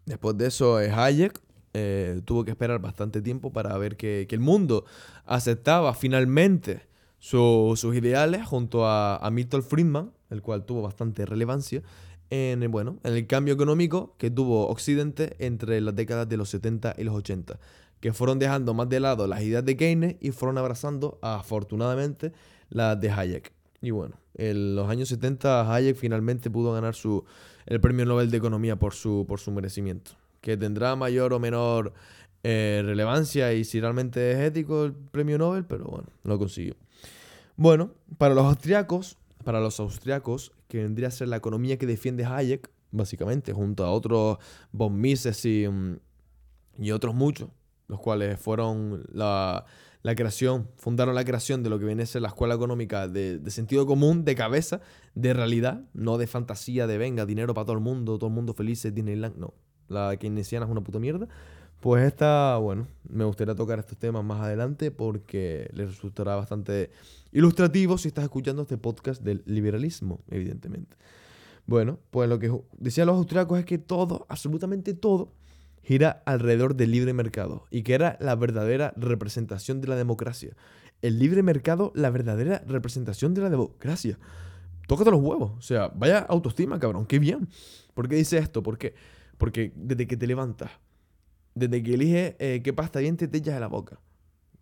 después 0.04 0.36
de 0.36 0.48
eso, 0.48 0.80
eh, 0.80 0.90
Hayek 0.90 1.40
eh, 1.74 2.20
tuvo 2.24 2.44
que 2.44 2.50
esperar 2.50 2.80
bastante 2.80 3.22
tiempo 3.22 3.52
para 3.52 3.76
ver 3.78 3.96
que, 3.96 4.26
el 4.28 4.40
mundo 4.40 4.84
aceptaba 5.24 5.94
finalmente 5.94 6.82
sus 7.18 7.84
ideales 7.94 8.46
junto 8.46 8.86
a, 8.86 9.28
Milton 9.30 9.62
Friedman, 9.62 10.12
el 10.30 10.42
cual 10.42 10.64
tuvo 10.64 10.82
bastante 10.82 11.24
relevancia 11.24 11.82
en, 12.30 12.68
bueno, 12.70 12.98
en 13.04 13.14
el 13.14 13.26
cambio 13.26 13.54
económico 13.54 14.16
que 14.18 14.30
tuvo 14.30 14.68
Occidente 14.68 15.36
entre 15.38 15.80
las 15.80 15.94
décadas 15.94 16.28
de 16.28 16.36
los 16.36 16.48
70 16.48 16.94
y 16.98 17.04
los 17.04 17.14
80, 17.14 17.58
que 18.00 18.12
fueron 18.12 18.38
dejando 18.38 18.74
más 18.74 18.88
de 18.88 18.98
lado 19.00 19.26
las 19.26 19.42
ideas 19.42 19.64
de 19.64 19.76
Keynes 19.76 20.16
y 20.20 20.32
fueron 20.32 20.58
abrazando, 20.58 21.18
afortunadamente, 21.22 22.32
la 22.72 22.96
de 22.96 23.10
Hayek. 23.10 23.52
Y 23.80 23.90
bueno, 23.90 24.16
en 24.34 24.74
los 24.74 24.88
años 24.88 25.08
70 25.08 25.72
Hayek 25.72 25.96
finalmente 25.96 26.50
pudo 26.50 26.72
ganar 26.72 26.94
su, 26.94 27.24
el 27.66 27.80
premio 27.80 28.06
Nobel 28.06 28.30
de 28.30 28.38
Economía 28.38 28.76
por 28.76 28.94
su, 28.94 29.24
por 29.28 29.40
su 29.40 29.52
merecimiento, 29.52 30.12
que 30.40 30.56
tendrá 30.56 30.96
mayor 30.96 31.32
o 31.32 31.38
menor 31.38 31.92
eh, 32.42 32.82
relevancia 32.84 33.52
y 33.52 33.64
si 33.64 33.80
realmente 33.80 34.32
es 34.32 34.38
ético 34.38 34.84
el 34.84 34.92
premio 34.92 35.38
Nobel, 35.38 35.64
pero 35.64 35.84
bueno, 35.84 36.08
lo 36.24 36.38
consiguió. 36.38 36.74
Bueno, 37.56 37.92
para 38.18 38.34
los 38.34 38.44
austriacos, 38.44 39.18
para 39.44 39.60
los 39.60 39.78
austriacos, 39.78 40.52
que 40.68 40.82
vendría 40.82 41.08
a 41.08 41.10
ser 41.10 41.28
la 41.28 41.36
economía 41.36 41.76
que 41.76 41.86
defiende 41.86 42.24
Hayek, 42.24 42.70
básicamente, 42.90 43.52
junto 43.52 43.84
a 43.84 43.90
otros 43.90 44.38
von 44.72 44.98
Mises 44.98 45.44
y, 45.44 45.68
mm, 45.68 45.98
y 46.78 46.90
otros 46.92 47.14
muchos, 47.14 47.50
los 47.88 48.00
cuales 48.00 48.38
fueron 48.40 49.04
la, 49.12 49.66
la 50.02 50.14
creación, 50.14 50.68
fundaron 50.76 51.14
la 51.14 51.24
creación 51.24 51.62
de 51.62 51.70
lo 51.70 51.78
que 51.78 51.84
viene 51.84 52.02
a 52.02 52.06
ser 52.06 52.22
la 52.22 52.28
escuela 52.28 52.54
económica 52.54 53.08
de, 53.08 53.38
de, 53.38 53.50
sentido 53.50 53.86
común, 53.86 54.24
de 54.24 54.34
cabeza, 54.34 54.80
de 55.14 55.32
realidad, 55.32 55.82
no 55.94 56.18
de 56.18 56.26
fantasía 56.26 56.86
de 56.86 56.98
venga, 56.98 57.24
dinero 57.24 57.54
para 57.54 57.66
todo 57.66 57.76
el 57.76 57.82
mundo, 57.82 58.18
todo 58.18 58.28
el 58.28 58.34
mundo 58.34 58.54
feliz, 58.54 58.82
Disneyland, 58.82 59.36
no. 59.36 59.54
La 59.88 60.16
keynesiana 60.16 60.66
es 60.66 60.72
una 60.72 60.80
puta 60.80 60.98
mierda. 60.98 61.28
Pues 61.80 62.04
esta, 62.04 62.56
bueno, 62.58 62.86
me 63.08 63.24
gustaría 63.24 63.56
tocar 63.56 63.80
estos 63.80 63.98
temas 63.98 64.24
más 64.24 64.40
adelante 64.40 64.92
porque 64.92 65.68
les 65.72 65.88
resultará 65.88 66.36
bastante 66.36 66.90
ilustrativo 67.32 67.98
si 67.98 68.06
estás 68.06 68.22
escuchando 68.22 68.62
este 68.62 68.78
podcast 68.78 69.20
del 69.20 69.42
liberalismo, 69.46 70.20
evidentemente. 70.30 70.96
Bueno, 71.66 71.98
pues 72.10 72.28
lo 72.28 72.38
que 72.38 72.52
decían 72.78 73.08
los 73.08 73.16
austriacos 73.16 73.58
es 73.58 73.64
que 73.64 73.78
todo, 73.78 74.26
absolutamente 74.28 74.94
todo, 74.94 75.32
gira 75.82 76.22
alrededor 76.26 76.76
del 76.76 76.92
libre 76.92 77.12
mercado 77.12 77.66
y 77.70 77.82
que 77.82 77.94
era 77.94 78.16
la 78.20 78.34
verdadera 78.36 78.92
representación 78.96 79.80
de 79.80 79.88
la 79.88 79.96
democracia. 79.96 80.56
El 81.02 81.18
libre 81.18 81.42
mercado, 81.42 81.92
la 81.94 82.10
verdadera 82.10 82.62
representación 82.66 83.34
de 83.34 83.42
la 83.42 83.50
democracia. 83.50 84.18
Tócate 84.86 85.10
los 85.10 85.20
huevos. 85.20 85.52
O 85.58 85.60
sea, 85.60 85.88
vaya 85.88 86.18
autoestima, 86.20 86.78
cabrón. 86.78 87.06
Qué 87.06 87.18
bien. 87.18 87.48
¿Por 87.94 88.08
qué 88.08 88.16
dice 88.16 88.38
esto? 88.38 88.62
¿Por 88.62 88.78
qué? 88.78 88.94
Porque 89.38 89.72
desde 89.74 90.06
que 90.06 90.16
te 90.16 90.26
levantas, 90.26 90.70
desde 91.54 91.82
que 91.82 91.94
eliges 91.94 92.34
eh, 92.38 92.60
qué 92.62 92.72
pasta 92.72 93.00
dientes 93.00 93.30
te 93.30 93.38
echas 93.38 93.54
a 93.54 93.60
la 93.60 93.66
boca, 93.66 94.00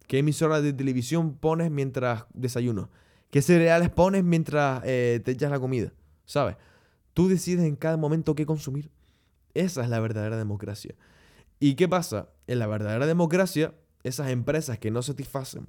qué 0.06 0.18
emisora 0.18 0.60
de 0.60 0.72
televisión 0.72 1.34
pones 1.36 1.70
mientras 1.70 2.24
desayunas, 2.32 2.86
qué 3.30 3.42
cereales 3.42 3.90
pones 3.90 4.24
mientras 4.24 4.82
eh, 4.84 5.20
te 5.24 5.32
echas 5.32 5.50
la 5.50 5.60
comida, 5.60 5.92
¿sabes? 6.24 6.56
Tú 7.12 7.28
decides 7.28 7.64
en 7.64 7.76
cada 7.76 7.96
momento 7.96 8.34
qué 8.34 8.46
consumir. 8.46 8.90
Esa 9.54 9.82
es 9.82 9.88
la 9.88 10.00
verdadera 10.00 10.36
democracia. 10.36 10.94
¿Y 11.58 11.74
qué 11.74 11.88
pasa? 11.88 12.28
En 12.46 12.58
la 12.58 12.66
verdadera 12.66 13.06
democracia, 13.06 13.74
esas 14.02 14.30
empresas 14.30 14.78
que 14.78 14.90
no 14.90 15.02
satisfacen, 15.02 15.66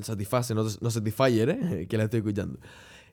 satisfacen, 0.00 0.56
no, 0.56 0.64
no 0.80 0.90
satisfyer, 0.90 1.50
¿eh? 1.50 1.86
que 1.90 1.96
la 1.96 2.04
estoy 2.04 2.18
escuchando, 2.18 2.58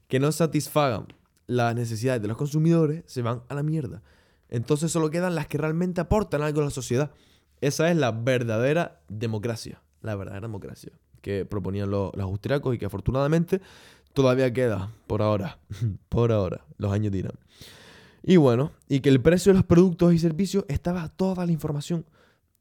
que 0.08 0.20
no 0.20 0.32
satisfagan 0.32 1.08
las 1.48 1.76
necesidades 1.76 2.22
de 2.22 2.28
los 2.28 2.38
consumidores, 2.38 3.04
se 3.08 3.22
van 3.22 3.44
a 3.50 3.56
la 3.56 3.64
mierda. 3.64 4.02
Entonces 4.50 4.92
solo 4.92 5.10
quedan 5.10 5.36
las 5.36 5.48
que 5.48 5.58
realmente 5.58 6.02
aportan 6.02 6.42
algo 6.42 6.62
a 6.62 6.66
la 6.66 6.70
sociedad. 6.72 7.12
Esa 7.62 7.92
es 7.92 7.98
la 7.98 8.12
verdadera 8.12 9.02
democracia. 9.10 9.82
La 10.02 10.16
verdadera 10.16 10.48
democracia 10.48 10.92
que 11.22 11.46
proponían 11.46 11.90
los, 11.90 12.16
los 12.16 12.24
austriacos 12.24 12.76
y 12.76 12.78
que 12.78 12.86
afortunadamente 12.86 13.62
todavía 14.14 14.52
queda 14.52 14.92
por 15.08 15.22
ahora. 15.22 15.60
por 16.10 16.32
ahora. 16.32 16.66
Los 16.78 16.92
años 16.92 17.12
dirán. 17.12 17.34
Y 18.24 18.38
bueno, 18.38 18.72
y 18.88 19.00
que 19.00 19.10
el 19.10 19.22
precio 19.22 19.52
de 19.52 19.60
los 19.60 19.66
productos 19.66 20.14
y 20.14 20.20
servicios 20.20 20.66
estaba 20.68 21.10
toda 21.10 21.46
la 21.46 21.52
información. 21.52 22.06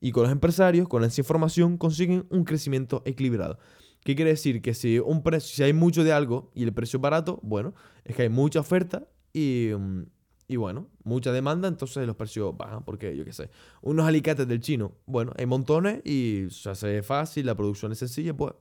Y 0.01 0.13
con 0.13 0.23
los 0.25 0.33
empresarios, 0.33 0.89
con 0.89 1.05
esa 1.05 1.21
información, 1.21 1.77
consiguen 1.77 2.27
un 2.31 2.45
crecimiento 2.45 3.03
equilibrado. 3.05 3.59
¿Qué 4.05 4.15
quiere 4.15 4.31
decir? 4.31 4.63
Que 4.63 4.75
si, 4.75 4.99
un 4.99 5.23
precio, 5.23 5.57
si 5.57 5.63
hay 5.65 5.73
mucho 5.73 6.05
de 6.05 6.13
algo 6.13 6.51
y 6.55 6.63
el 6.63 6.73
precio 6.73 6.99
es 6.99 7.03
barato, 7.03 7.41
bueno, 7.43 7.75
es 8.05 8.15
que 8.15 8.23
hay 8.23 8.29
mucha 8.29 8.61
oferta 8.61 9.09
y, 9.33 9.71
mm, 9.77 10.03
y 10.47 10.57
bueno, 10.57 10.89
mucha 11.05 11.33
demanda, 11.33 11.69
entonces 11.69 12.07
los 12.07 12.17
precios 12.17 12.57
bajan. 12.57 12.85
Porque 12.85 13.17
yo 13.17 13.25
qué 13.25 13.33
sé, 13.33 13.51
unos 13.83 14.07
alicates 14.07 14.47
del 14.47 14.61
chino, 14.61 14.93
bueno, 15.07 15.33
hay 15.37 15.47
montones 15.47 16.01
y 16.07 16.47
se 16.51 16.71
hace 16.71 17.03
fácil, 17.03 17.47
la 17.47 17.55
producción 17.55 17.93
es 17.93 17.99
sencilla, 17.99 18.35
pues 18.35 18.55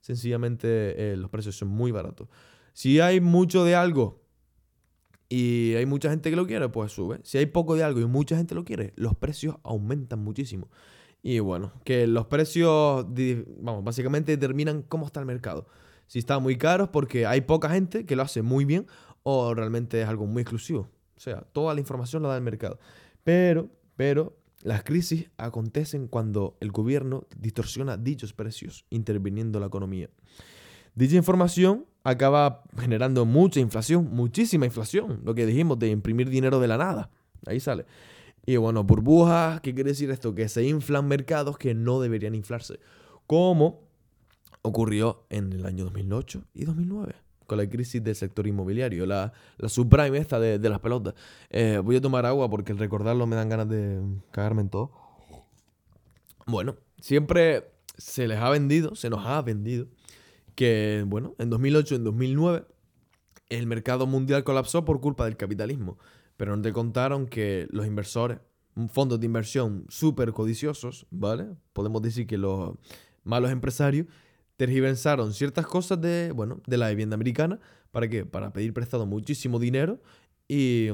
sencillamente 0.00 1.12
eh, 1.12 1.16
los 1.16 1.30
precios 1.30 1.56
son 1.56 1.68
muy 1.68 1.92
baratos. 1.92 2.28
Si 2.72 2.98
hay 3.00 3.20
mucho 3.20 3.64
de 3.64 3.74
algo 3.74 4.20
y 5.28 5.74
hay 5.74 5.84
mucha 5.84 6.10
gente 6.10 6.30
que 6.30 6.36
lo 6.36 6.46
quiere, 6.46 6.68
pues 6.68 6.92
sube. 6.92 7.20
Si 7.22 7.38
hay 7.38 7.46
poco 7.46 7.74
de 7.74 7.84
algo 7.84 8.00
y 8.00 8.06
mucha 8.06 8.36
gente 8.36 8.54
lo 8.54 8.64
quiere, 8.64 8.92
los 8.96 9.14
precios 9.14 9.56
aumentan 9.62 10.20
muchísimo. 10.20 10.68
Y 11.22 11.40
bueno, 11.40 11.72
que 11.84 12.06
los 12.06 12.26
precios, 12.26 13.06
vamos, 13.60 13.84
básicamente 13.84 14.32
determinan 14.32 14.82
cómo 14.82 15.06
está 15.06 15.20
el 15.20 15.26
mercado. 15.26 15.66
Si 16.06 16.18
está 16.18 16.38
muy 16.38 16.56
caro 16.56 16.90
porque 16.90 17.26
hay 17.26 17.42
poca 17.42 17.68
gente 17.68 18.06
que 18.06 18.16
lo 18.16 18.22
hace 18.22 18.40
muy 18.40 18.64
bien 18.64 18.86
o 19.22 19.54
realmente 19.54 20.00
es 20.00 20.08
algo 20.08 20.26
muy 20.26 20.42
exclusivo. 20.42 20.88
O 21.16 21.20
sea, 21.20 21.42
toda 21.52 21.74
la 21.74 21.80
información 21.80 22.22
la 22.22 22.30
da 22.30 22.36
el 22.36 22.42
mercado. 22.42 22.78
Pero, 23.24 23.68
pero, 23.96 24.38
las 24.62 24.84
crisis 24.84 25.28
acontecen 25.36 26.08
cuando 26.08 26.56
el 26.60 26.70
gobierno 26.70 27.26
distorsiona 27.36 27.96
dichos 27.96 28.32
precios, 28.32 28.86
interviniendo 28.88 29.60
la 29.60 29.66
economía. 29.66 30.08
Dicha 30.94 31.16
información 31.16 31.86
acaba 32.08 32.62
generando 32.78 33.24
mucha 33.24 33.60
inflación, 33.60 34.08
muchísima 34.10 34.66
inflación, 34.66 35.20
lo 35.24 35.34
que 35.34 35.46
dijimos 35.46 35.78
de 35.78 35.90
imprimir 35.90 36.30
dinero 36.30 36.60
de 36.60 36.68
la 36.68 36.78
nada. 36.78 37.10
Ahí 37.46 37.60
sale. 37.60 37.84
Y 38.46 38.56
bueno, 38.56 38.82
burbujas, 38.84 39.60
¿qué 39.60 39.74
quiere 39.74 39.90
decir 39.90 40.10
esto? 40.10 40.34
Que 40.34 40.48
se 40.48 40.64
inflan 40.64 41.06
mercados 41.06 41.58
que 41.58 41.74
no 41.74 42.00
deberían 42.00 42.34
inflarse, 42.34 42.80
como 43.26 43.82
ocurrió 44.62 45.26
en 45.28 45.52
el 45.52 45.66
año 45.66 45.84
2008 45.84 46.44
y 46.54 46.64
2009 46.64 47.14
con 47.46 47.56
la 47.56 47.66
crisis 47.66 48.04
del 48.04 48.14
sector 48.14 48.46
inmobiliario, 48.46 49.06
la, 49.06 49.32
la 49.56 49.70
subprime 49.70 50.18
esta 50.18 50.38
de, 50.38 50.58
las 50.68 50.80
pelotas. 50.80 51.14
Eh, 51.48 51.80
voy 51.82 51.96
a 51.96 52.00
tomar 52.00 52.26
agua 52.26 52.50
porque 52.50 52.72
el 52.72 52.78
recordarlo 52.78 53.26
me 53.26 53.36
dan 53.36 53.48
ganas 53.48 53.70
de 53.70 54.02
cagarme 54.32 54.60
en 54.60 54.68
todo. 54.68 54.92
Bueno, 56.46 56.76
siempre 57.00 57.70
se 57.96 58.28
les 58.28 58.38
ha 58.38 58.50
vendido, 58.50 58.94
se 58.94 59.08
nos 59.08 59.24
ha 59.24 59.40
vendido 59.40 59.86
que, 60.58 61.04
bueno, 61.06 61.36
en 61.38 61.50
2008, 61.50 61.94
en 61.94 62.02
2009, 62.02 62.64
el 63.48 63.68
mercado 63.68 64.08
mundial 64.08 64.42
colapsó 64.42 64.84
por 64.84 65.00
culpa 65.00 65.24
del 65.24 65.36
capitalismo, 65.36 65.98
pero 66.36 66.56
no 66.56 66.60
te 66.60 66.72
contaron 66.72 67.28
que 67.28 67.68
los 67.70 67.86
inversores, 67.86 68.40
fondos 68.88 69.20
de 69.20 69.26
inversión 69.26 69.86
súper 69.88 70.32
codiciosos, 70.32 71.06
¿vale? 71.12 71.46
Podemos 71.72 72.02
decir 72.02 72.26
que 72.26 72.38
los 72.38 72.74
malos 73.22 73.52
empresarios 73.52 74.08
tergiversaron 74.56 75.32
ciertas 75.32 75.64
cosas 75.64 76.00
de, 76.00 76.32
bueno, 76.32 76.60
de 76.66 76.76
la 76.76 76.88
vivienda 76.88 77.14
americana, 77.14 77.60
¿para 77.92 78.08
qué? 78.08 78.26
Para 78.26 78.52
pedir 78.52 78.74
prestado 78.74 79.06
muchísimo 79.06 79.60
dinero 79.60 80.00
y, 80.48 80.88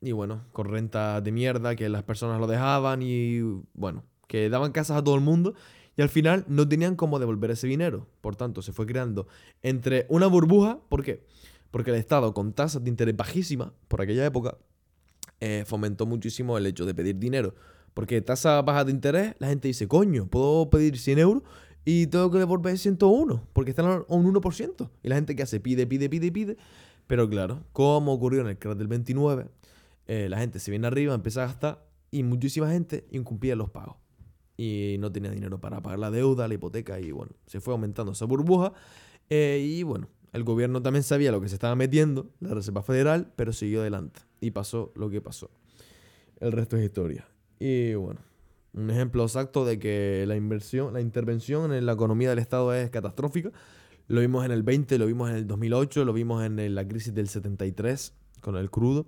y 0.00 0.12
bueno, 0.12 0.46
con 0.52 0.66
renta 0.66 1.20
de 1.20 1.30
mierda 1.30 1.76
que 1.76 1.90
las 1.90 2.04
personas 2.04 2.40
lo 2.40 2.46
dejaban 2.46 3.02
y, 3.02 3.40
bueno, 3.74 4.02
que 4.28 4.48
daban 4.48 4.72
casas 4.72 4.96
a 4.96 5.04
todo 5.04 5.14
el 5.14 5.20
mundo 5.20 5.52
y 6.00 6.02
al 6.02 6.08
final 6.08 6.46
no 6.48 6.66
tenían 6.66 6.96
cómo 6.96 7.18
devolver 7.18 7.50
ese 7.50 7.66
dinero. 7.66 8.06
Por 8.22 8.34
tanto, 8.34 8.62
se 8.62 8.72
fue 8.72 8.86
creando 8.86 9.26
entre 9.60 10.06
una 10.08 10.28
burbuja, 10.28 10.80
¿por 10.88 11.04
qué? 11.04 11.26
Porque 11.70 11.90
el 11.90 11.98
Estado 11.98 12.32
con 12.32 12.54
tasas 12.54 12.82
de 12.82 12.88
interés 12.88 13.14
bajísimas 13.14 13.72
por 13.86 14.00
aquella 14.00 14.24
época 14.24 14.56
eh, 15.40 15.64
fomentó 15.66 16.06
muchísimo 16.06 16.56
el 16.56 16.64
hecho 16.64 16.86
de 16.86 16.94
pedir 16.94 17.18
dinero. 17.18 17.54
Porque 17.92 18.22
tasa 18.22 18.62
baja 18.62 18.86
de 18.86 18.92
interés, 18.92 19.34
la 19.40 19.48
gente 19.48 19.68
dice, 19.68 19.88
coño, 19.88 20.26
puedo 20.26 20.70
pedir 20.70 20.96
100 20.96 21.18
euros 21.18 21.42
y 21.84 22.06
tengo 22.06 22.30
que 22.30 22.38
devolver 22.38 22.78
101, 22.78 23.48
porque 23.52 23.72
están 23.72 23.84
a 23.84 24.04
un 24.08 24.24
1%. 24.24 24.90
Y 25.02 25.08
la 25.10 25.16
gente 25.16 25.36
que 25.36 25.42
hace 25.42 25.60
pide, 25.60 25.86
pide, 25.86 26.08
pide, 26.08 26.32
pide. 26.32 26.56
Pero 27.08 27.28
claro, 27.28 27.66
como 27.74 28.14
ocurrió 28.14 28.40
en 28.40 28.46
el 28.46 28.58
crash 28.58 28.78
del 28.78 28.88
29, 28.88 29.48
eh, 30.06 30.28
la 30.30 30.38
gente 30.38 30.60
se 30.60 30.70
viene 30.70 30.86
arriba, 30.86 31.14
empieza 31.14 31.42
a 31.42 31.48
gastar 31.48 31.86
y 32.10 32.22
muchísima 32.22 32.70
gente 32.70 33.06
incumplía 33.10 33.54
los 33.54 33.68
pagos 33.68 33.99
y 34.60 34.98
no 34.98 35.10
tenía 35.10 35.30
dinero 35.30 35.58
para 35.58 35.80
pagar 35.80 35.98
la 35.98 36.10
deuda, 36.10 36.46
la 36.46 36.52
hipoteca 36.52 37.00
y 37.00 37.12
bueno, 37.12 37.32
se 37.46 37.60
fue 37.60 37.72
aumentando 37.72 38.12
esa 38.12 38.26
burbuja 38.26 38.74
eh, 39.30 39.58
y 39.66 39.82
bueno, 39.84 40.08
el 40.34 40.44
gobierno 40.44 40.82
también 40.82 41.02
sabía 41.02 41.32
lo 41.32 41.40
que 41.40 41.48
se 41.48 41.54
estaba 41.54 41.74
metiendo, 41.76 42.28
la 42.40 42.52
Reserva 42.52 42.82
Federal, 42.82 43.32
pero 43.36 43.54
siguió 43.54 43.80
adelante 43.80 44.20
y 44.38 44.50
pasó 44.50 44.92
lo 44.96 45.08
que 45.08 45.22
pasó. 45.22 45.50
El 46.40 46.52
resto 46.52 46.76
es 46.76 46.84
historia. 46.84 47.26
Y 47.58 47.94
bueno, 47.94 48.20
un 48.74 48.90
ejemplo 48.90 49.22
exacto 49.22 49.64
de 49.64 49.78
que 49.78 50.24
la 50.26 50.36
inversión, 50.36 50.92
la 50.92 51.00
intervención 51.00 51.72
en 51.72 51.86
la 51.86 51.92
economía 51.92 52.28
del 52.28 52.38
Estado 52.38 52.74
es 52.74 52.90
catastrófica. 52.90 53.52
Lo 54.08 54.20
vimos 54.20 54.44
en 54.44 54.50
el 54.50 54.62
20, 54.62 54.98
lo 54.98 55.06
vimos 55.06 55.30
en 55.30 55.36
el 55.36 55.46
2008, 55.46 56.04
lo 56.04 56.12
vimos 56.12 56.44
en 56.44 56.74
la 56.74 56.86
crisis 56.86 57.14
del 57.14 57.28
73 57.28 58.12
con 58.42 58.56
el 58.56 58.70
crudo 58.70 59.06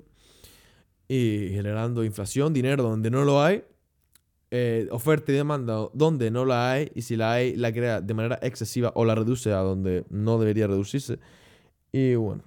y 1.08 1.50
generando 1.50 2.04
inflación, 2.04 2.54
dinero 2.54 2.82
donde 2.82 3.10
no 3.10 3.24
lo 3.26 3.42
hay 3.42 3.64
eh, 4.54 4.86
oferta 4.90 5.32
y 5.32 5.34
demanda 5.34 5.88
donde 5.94 6.30
no 6.30 6.44
la 6.44 6.70
hay 6.70 6.92
y 6.94 7.00
si 7.00 7.16
la 7.16 7.32
hay 7.32 7.56
la 7.56 7.72
crea 7.72 8.02
de 8.02 8.12
manera 8.12 8.38
excesiva 8.42 8.92
o 8.94 9.06
la 9.06 9.14
reduce 9.14 9.50
a 9.50 9.60
donde 9.60 10.04
no 10.10 10.38
debería 10.38 10.66
reducirse. 10.66 11.18
Y 11.90 12.16
bueno, 12.16 12.44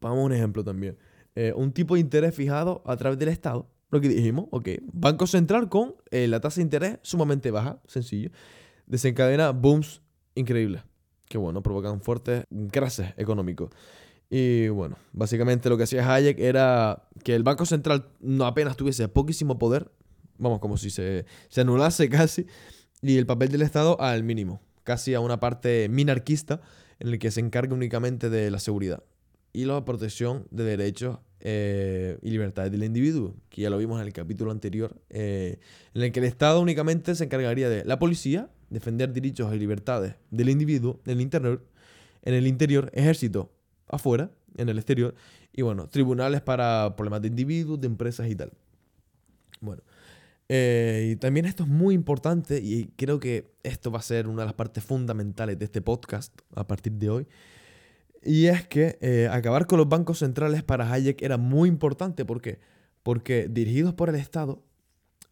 pongamos 0.00 0.24
un 0.26 0.32
ejemplo 0.32 0.64
también. 0.64 0.98
Eh, 1.36 1.52
un 1.54 1.70
tipo 1.70 1.94
de 1.94 2.00
interés 2.00 2.34
fijado 2.34 2.82
a 2.84 2.96
través 2.96 3.20
del 3.20 3.28
Estado. 3.28 3.70
Lo 3.90 4.00
que 4.00 4.08
dijimos, 4.08 4.46
ok. 4.50 4.68
Banco 4.92 5.28
Central 5.28 5.68
con 5.68 5.94
eh, 6.10 6.26
la 6.26 6.40
tasa 6.40 6.56
de 6.56 6.62
interés 6.62 6.98
sumamente 7.02 7.52
baja, 7.52 7.80
sencillo. 7.86 8.30
Desencadena 8.88 9.52
booms 9.52 10.02
increíbles. 10.34 10.82
Que 11.28 11.38
bueno, 11.38 11.62
provocan 11.62 12.00
fuertes 12.00 12.46
crashes 12.72 13.14
económicos. 13.16 13.70
Y 14.28 14.66
bueno, 14.70 14.96
básicamente 15.12 15.68
lo 15.68 15.76
que 15.76 15.84
hacía 15.84 16.12
Hayek 16.12 16.40
era 16.40 17.04
que 17.22 17.36
el 17.36 17.44
Banco 17.44 17.64
Central 17.64 18.08
no 18.18 18.44
apenas 18.44 18.76
tuviese 18.76 19.06
poquísimo 19.06 19.56
poder 19.56 19.92
vamos, 20.38 20.60
como 20.60 20.76
si 20.76 20.90
se, 20.90 21.26
se 21.48 21.60
anulase 21.60 22.08
casi, 22.10 22.46
y 23.02 23.16
el 23.16 23.26
papel 23.26 23.50
del 23.50 23.62
Estado 23.62 24.00
al 24.00 24.24
mínimo, 24.24 24.60
casi 24.84 25.14
a 25.14 25.20
una 25.20 25.40
parte 25.40 25.88
minarquista 25.88 26.60
en 26.98 27.08
el 27.08 27.18
que 27.18 27.30
se 27.30 27.40
encarga 27.40 27.74
únicamente 27.74 28.30
de 28.30 28.50
la 28.50 28.58
seguridad 28.58 29.02
y 29.56 29.64
la 29.64 29.82
protección 29.86 30.46
de 30.50 30.64
derechos 30.64 31.18
eh, 31.40 32.18
y 32.20 32.30
libertades 32.30 32.70
del 32.70 32.84
individuo, 32.84 33.34
que 33.48 33.62
ya 33.62 33.70
lo 33.70 33.78
vimos 33.78 33.98
en 34.00 34.06
el 34.06 34.12
capítulo 34.12 34.50
anterior, 34.50 35.00
eh, 35.08 35.58
en 35.94 36.02
el 36.02 36.12
que 36.12 36.20
el 36.20 36.26
Estado 36.26 36.60
únicamente 36.60 37.14
se 37.14 37.24
encargaría 37.24 37.70
de 37.70 37.82
la 37.86 37.98
policía, 37.98 38.50
defender 38.68 39.14
derechos 39.14 39.54
y 39.54 39.58
libertades 39.58 40.16
del 40.30 40.50
individuo 40.50 41.00
en 41.06 41.12
el 41.12 41.20
interior, 41.22 41.64
en 42.22 42.34
el 42.34 42.46
interior, 42.46 42.90
ejército 42.92 43.50
afuera, 43.88 44.30
en 44.56 44.68
el 44.68 44.76
exterior, 44.76 45.14
y 45.54 45.62
bueno, 45.62 45.88
tribunales 45.88 46.42
para 46.42 46.94
problemas 46.94 47.22
de 47.22 47.28
individuos, 47.28 47.80
de 47.80 47.86
empresas 47.86 48.28
y 48.28 48.34
tal. 48.34 48.52
Bueno, 49.60 49.82
eh, 50.48 51.10
y 51.12 51.16
también 51.16 51.46
esto 51.46 51.64
es 51.64 51.68
muy 51.68 51.94
importante 51.94 52.60
y 52.62 52.86
creo 52.96 53.18
que 53.18 53.52
esto 53.62 53.90
va 53.90 53.98
a 53.98 54.02
ser 54.02 54.28
una 54.28 54.42
de 54.42 54.46
las 54.46 54.54
partes 54.54 54.84
fundamentales 54.84 55.58
de 55.58 55.64
este 55.64 55.82
podcast 55.82 56.32
a 56.54 56.66
partir 56.66 56.92
de 56.92 57.10
hoy. 57.10 57.26
Y 58.22 58.46
es 58.46 58.66
que 58.66 58.98
eh, 59.00 59.28
acabar 59.30 59.66
con 59.66 59.78
los 59.78 59.88
bancos 59.88 60.18
centrales 60.18 60.62
para 60.62 60.90
Hayek 60.92 61.22
era 61.22 61.36
muy 61.36 61.68
importante. 61.68 62.24
¿Por 62.24 62.40
qué? 62.40 62.60
Porque 63.02 63.48
dirigidos 63.48 63.94
por 63.94 64.08
el 64.08 64.16
Estado, 64.16 64.64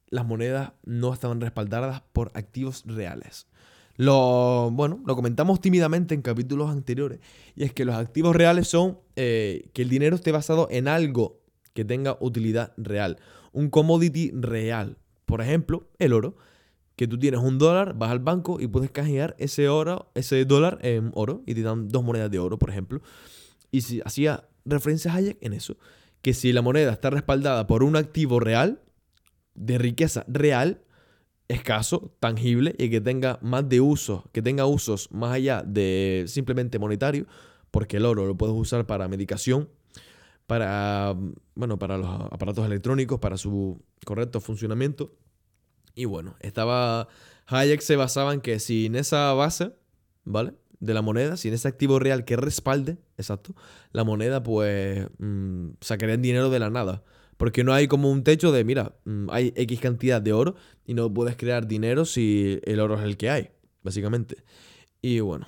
las 0.08 0.24
monedas 0.24 0.72
no 0.84 1.12
estaban 1.12 1.40
respaldadas 1.40 2.02
por 2.12 2.30
activos 2.34 2.84
reales. 2.86 3.48
Lo, 3.96 4.70
bueno, 4.72 5.00
lo 5.06 5.14
comentamos 5.14 5.60
tímidamente 5.60 6.14
en 6.14 6.22
capítulos 6.22 6.70
anteriores. 6.70 7.20
Y 7.54 7.64
es 7.64 7.72
que 7.72 7.84
los 7.84 7.94
activos 7.96 8.34
reales 8.34 8.68
son 8.68 8.98
eh, 9.16 9.70
que 9.72 9.82
el 9.82 9.88
dinero 9.88 10.16
esté 10.16 10.32
basado 10.32 10.68
en 10.70 10.88
algo 10.88 11.40
que 11.74 11.84
tenga 11.84 12.16
utilidad 12.20 12.72
real. 12.76 13.18
Un 13.52 13.70
commodity 13.70 14.30
real. 14.32 14.98
Por 15.34 15.42
ejemplo, 15.42 15.88
el 15.98 16.12
oro. 16.12 16.36
Que 16.94 17.08
tú 17.08 17.18
tienes 17.18 17.40
un 17.40 17.58
dólar, 17.58 17.98
vas 17.98 18.12
al 18.12 18.20
banco 18.20 18.60
y 18.60 18.68
puedes 18.68 18.92
canjear 18.92 19.34
ese 19.40 19.68
oro, 19.68 20.12
ese 20.14 20.44
dólar 20.44 20.78
en 20.82 21.10
oro 21.12 21.42
y 21.44 21.56
te 21.56 21.62
dan 21.62 21.88
dos 21.88 22.04
monedas 22.04 22.30
de 22.30 22.38
oro, 22.38 22.56
por 22.56 22.70
ejemplo. 22.70 23.00
Y 23.72 23.80
si 23.80 24.00
hacía 24.04 24.44
referencia 24.64 25.10
a 25.10 25.16
Hayek 25.16 25.38
en 25.40 25.54
eso, 25.54 25.76
que 26.22 26.34
si 26.34 26.52
la 26.52 26.62
moneda 26.62 26.92
está 26.92 27.10
respaldada 27.10 27.66
por 27.66 27.82
un 27.82 27.96
activo 27.96 28.38
real, 28.38 28.80
de 29.56 29.76
riqueza 29.76 30.24
real, 30.28 30.84
escaso, 31.48 32.14
tangible 32.20 32.76
y 32.78 32.88
que 32.88 33.00
tenga 33.00 33.40
más 33.42 33.68
de 33.68 33.80
uso, 33.80 34.30
que 34.30 34.40
tenga 34.40 34.66
usos 34.66 35.10
más 35.10 35.32
allá 35.32 35.64
de 35.66 36.26
simplemente 36.28 36.78
monetario, 36.78 37.26
porque 37.72 37.96
el 37.96 38.04
oro 38.04 38.24
lo 38.24 38.36
puedes 38.36 38.54
usar 38.54 38.86
para 38.86 39.08
medicación, 39.08 39.68
para, 40.46 41.16
bueno, 41.56 41.76
para 41.76 41.98
los 41.98 42.08
aparatos 42.30 42.64
electrónicos, 42.66 43.18
para 43.18 43.36
su 43.36 43.82
correcto 44.04 44.40
funcionamiento. 44.40 45.12
Y 45.94 46.04
bueno, 46.06 46.36
estaba. 46.40 47.08
Hayek 47.46 47.80
se 47.80 47.96
basaba 47.96 48.32
en 48.32 48.40
que 48.40 48.58
sin 48.58 48.96
esa 48.96 49.32
base, 49.34 49.72
¿vale? 50.24 50.54
De 50.80 50.94
la 50.94 51.02
moneda, 51.02 51.36
sin 51.36 51.52
ese 51.54 51.68
activo 51.68 51.98
real 51.98 52.24
que 52.24 52.36
respalde, 52.36 52.98
exacto, 53.16 53.54
la 53.92 54.04
moneda, 54.04 54.42
pues 54.42 55.06
mmm, 55.18 55.70
sacarían 55.80 56.22
dinero 56.22 56.50
de 56.50 56.58
la 56.58 56.70
nada. 56.70 57.02
Porque 57.36 57.64
no 57.64 57.72
hay 57.72 57.88
como 57.88 58.10
un 58.10 58.22
techo 58.22 58.52
de, 58.52 58.64
mira, 58.64 58.94
mm, 59.04 59.28
hay 59.30 59.52
X 59.56 59.80
cantidad 59.80 60.22
de 60.22 60.32
oro 60.32 60.54
y 60.86 60.94
no 60.94 61.12
puedes 61.12 61.36
crear 61.36 61.66
dinero 61.66 62.04
si 62.04 62.60
el 62.64 62.80
oro 62.80 62.96
es 62.96 63.02
el 63.02 63.16
que 63.16 63.30
hay, 63.30 63.50
básicamente. 63.82 64.36
Y 65.02 65.20
bueno, 65.20 65.46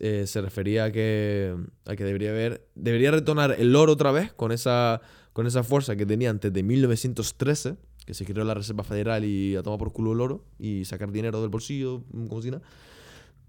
eh, 0.00 0.26
se 0.26 0.40
refería 0.40 0.84
a 0.84 0.92
que, 0.92 1.56
a 1.86 1.96
que 1.96 2.04
debería 2.04 2.30
haber, 2.30 2.68
debería 2.74 3.10
retornar 3.10 3.56
el 3.58 3.74
oro 3.74 3.92
otra 3.92 4.12
vez 4.12 4.32
con 4.32 4.52
esa, 4.52 5.00
con 5.32 5.46
esa 5.46 5.64
fuerza 5.64 5.96
que 5.96 6.06
tenía 6.06 6.30
antes 6.30 6.52
de 6.52 6.62
1913, 6.62 7.76
que 8.04 8.14
se 8.14 8.24
creó 8.24 8.44
la 8.44 8.54
Reserva 8.54 8.84
Federal 8.84 9.24
y 9.24 9.56
a 9.56 9.62
tomar 9.62 9.78
por 9.78 9.92
culo 9.92 10.12
el 10.12 10.20
oro 10.20 10.44
y 10.58 10.84
sacar 10.84 11.12
dinero 11.12 11.40
del 11.40 11.50
bolsillo, 11.50 12.02
mm, 12.12 12.26
como 12.26 12.42
si 12.42 12.50
nada. 12.50 12.62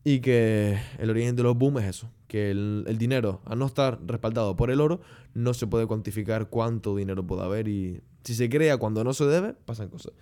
Y 0.04 0.20
que 0.20 0.78
el 1.00 1.10
origen 1.10 1.36
de 1.36 1.44
los 1.44 1.58
booms 1.58 1.82
es 1.84 1.90
eso, 1.90 2.10
que 2.28 2.52
el, 2.52 2.84
el, 2.88 2.98
dinero, 2.98 3.42
al 3.46 3.58
no 3.60 3.66
estar 3.66 4.00
respaldado 4.06 4.56
por 4.56 4.70
el 4.70 4.82
oro, 4.82 5.00
no 5.34 5.54
se 5.54 5.66
puede 5.66 5.88
cuantificar 5.88 6.50
cuánto 6.50 6.96
dinero 6.96 7.26
puede 7.26 7.44
haber 7.44 7.68
y 7.68 8.02
si 8.24 8.36
se 8.36 8.50
crea 8.50 8.78
cuando 8.78 9.04
no 9.04 9.14
se 9.14 9.26
debe, 9.26 9.54
pasan 9.54 9.90
cosas. 9.90 10.14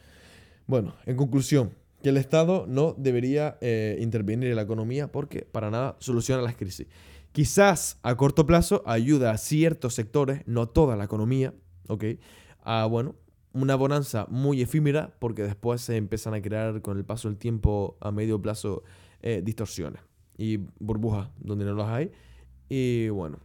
Bueno, 0.67 0.94
en 1.06 1.15
conclusión, 1.15 1.72
que 2.02 2.10
el 2.10 2.17
Estado 2.17 2.65
no 2.67 2.96
debería 2.98 3.58
eh, 3.62 3.98
intervenir 4.00 4.50
en 4.50 4.56
la 4.56 4.63
economía 4.63 5.12
porque 5.12 5.41
para 5.41 5.70
nada 5.70 5.98
soluciona 6.00 6.41
las 6.41 6.56
crisis. 6.56 6.88
Quizás 7.32 8.00
a 8.02 8.15
corto 8.15 8.46
plazo 8.46 8.84
ayuda 8.86 9.32
a 9.32 9.38
ciertos 9.38 9.94
sectores, 9.94 10.41
no 10.46 10.67
toda 10.67 10.96
la 10.96 11.06
economía, 11.06 11.54
¿ok? 11.88 12.06
A, 12.63 12.86
bueno, 12.86 13.15
una 13.53 13.75
bonanza 13.75 14.25
muy 14.29 14.61
efímera 14.61 15.13
porque 15.19 15.43
después 15.43 15.81
se 15.81 15.97
empiezan 15.97 16.33
a 16.33 16.41
crear 16.41 16.81
con 16.81 16.97
el 16.97 17.05
paso 17.05 17.27
del 17.27 17.37
tiempo 17.37 17.97
a 17.99 18.11
medio 18.11 18.41
plazo 18.41 18.83
eh, 19.21 19.41
distorsiones 19.43 20.01
y 20.37 20.57
burbujas 20.79 21.29
donde 21.39 21.65
no 21.65 21.73
las 21.73 21.89
hay. 21.89 22.11
Y 22.69 23.09
bueno, 23.09 23.39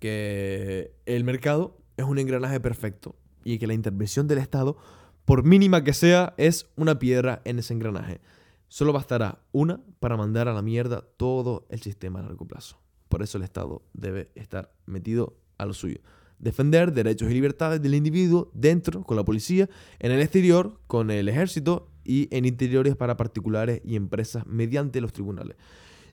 que 0.00 0.94
el 1.06 1.24
mercado 1.24 1.76
es 1.96 2.04
un 2.04 2.18
engranaje 2.18 2.60
perfecto 2.60 3.16
y 3.44 3.58
que 3.58 3.66
la 3.66 3.74
intervención 3.74 4.26
del 4.26 4.38
Estado, 4.38 4.76
por 5.24 5.44
mínima 5.44 5.84
que 5.84 5.92
sea, 5.92 6.34
es 6.36 6.70
una 6.76 6.98
piedra 6.98 7.42
en 7.44 7.58
ese 7.58 7.74
engranaje. 7.74 8.20
Solo 8.68 8.92
bastará 8.92 9.42
una 9.52 9.80
para 10.00 10.16
mandar 10.16 10.48
a 10.48 10.54
la 10.54 10.62
mierda 10.62 11.02
todo 11.16 11.66
el 11.70 11.80
sistema 11.80 12.20
a 12.20 12.22
largo 12.22 12.46
plazo. 12.46 12.78
Por 13.08 13.22
eso 13.22 13.38
el 13.38 13.44
Estado 13.44 13.82
debe 13.94 14.30
estar 14.34 14.72
metido 14.86 15.36
a 15.56 15.66
lo 15.66 15.72
suyo. 15.72 16.00
Defender 16.38 16.92
derechos 16.92 17.30
y 17.30 17.34
libertades 17.34 17.82
del 17.82 17.94
individuo 17.94 18.50
dentro 18.54 19.02
con 19.02 19.16
la 19.16 19.24
policía, 19.24 19.68
en 19.98 20.12
el 20.12 20.20
exterior 20.20 20.80
con 20.86 21.10
el 21.10 21.28
ejército 21.28 21.88
y 22.04 22.28
en 22.34 22.44
interiores 22.44 22.96
para 22.96 23.16
particulares 23.16 23.80
y 23.84 23.96
empresas 23.96 24.46
mediante 24.46 25.00
los 25.00 25.12
tribunales. 25.12 25.56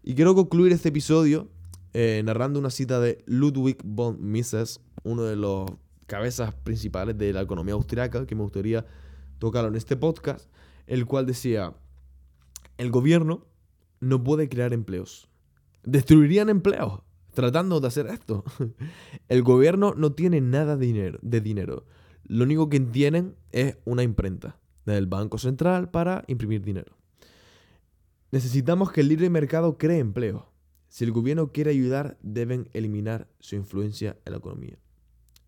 Y 0.03 0.15
quiero 0.15 0.35
concluir 0.35 0.71
este 0.71 0.89
episodio 0.89 1.49
eh, 1.93 2.21
narrando 2.25 2.59
una 2.59 2.69
cita 2.69 2.99
de 2.99 3.23
Ludwig 3.25 3.77
von 3.83 4.17
Mises, 4.19 4.81
uno 5.03 5.23
de 5.23 5.37
los 5.37 5.71
cabezas 6.07 6.53
principales 6.53 7.17
de 7.17 7.31
la 7.31 7.41
economía 7.41 7.73
austriaca, 7.73 8.25
que 8.25 8.35
me 8.35 8.41
gustaría 8.41 8.85
tocarlo 9.39 9.69
en 9.69 9.75
este 9.75 9.95
podcast, 9.95 10.49
el 10.87 11.05
cual 11.05 11.25
decía, 11.25 11.73
el 12.77 12.91
gobierno 12.91 13.47
no 14.01 14.23
puede 14.23 14.49
crear 14.49 14.73
empleos. 14.73 15.29
Destruirían 15.83 16.49
empleos 16.49 17.01
tratando 17.35 17.79
de 17.79 17.87
hacer 17.87 18.07
esto. 18.07 18.43
El 19.29 19.43
gobierno 19.43 19.93
no 19.95 20.13
tiene 20.13 20.41
nada 20.41 20.75
de 20.75 20.87
dinero, 20.87 21.19
de 21.21 21.41
dinero. 21.41 21.85
Lo 22.23 22.43
único 22.43 22.69
que 22.69 22.79
tienen 22.79 23.35
es 23.51 23.77
una 23.85 24.01
imprenta 24.01 24.57
del 24.85 25.05
Banco 25.05 25.37
Central 25.37 25.91
para 25.91 26.23
imprimir 26.27 26.63
dinero. 26.63 26.97
Necesitamos 28.31 28.91
que 28.91 29.01
el 29.01 29.09
libre 29.09 29.29
mercado 29.29 29.77
cree 29.77 29.99
empleo. 29.99 30.51
Si 30.87 31.03
el 31.03 31.11
gobierno 31.11 31.51
quiere 31.51 31.71
ayudar, 31.71 32.17
deben 32.21 32.69
eliminar 32.73 33.27
su 33.39 33.55
influencia 33.55 34.17
en 34.25 34.31
la 34.31 34.39
economía. 34.39 34.77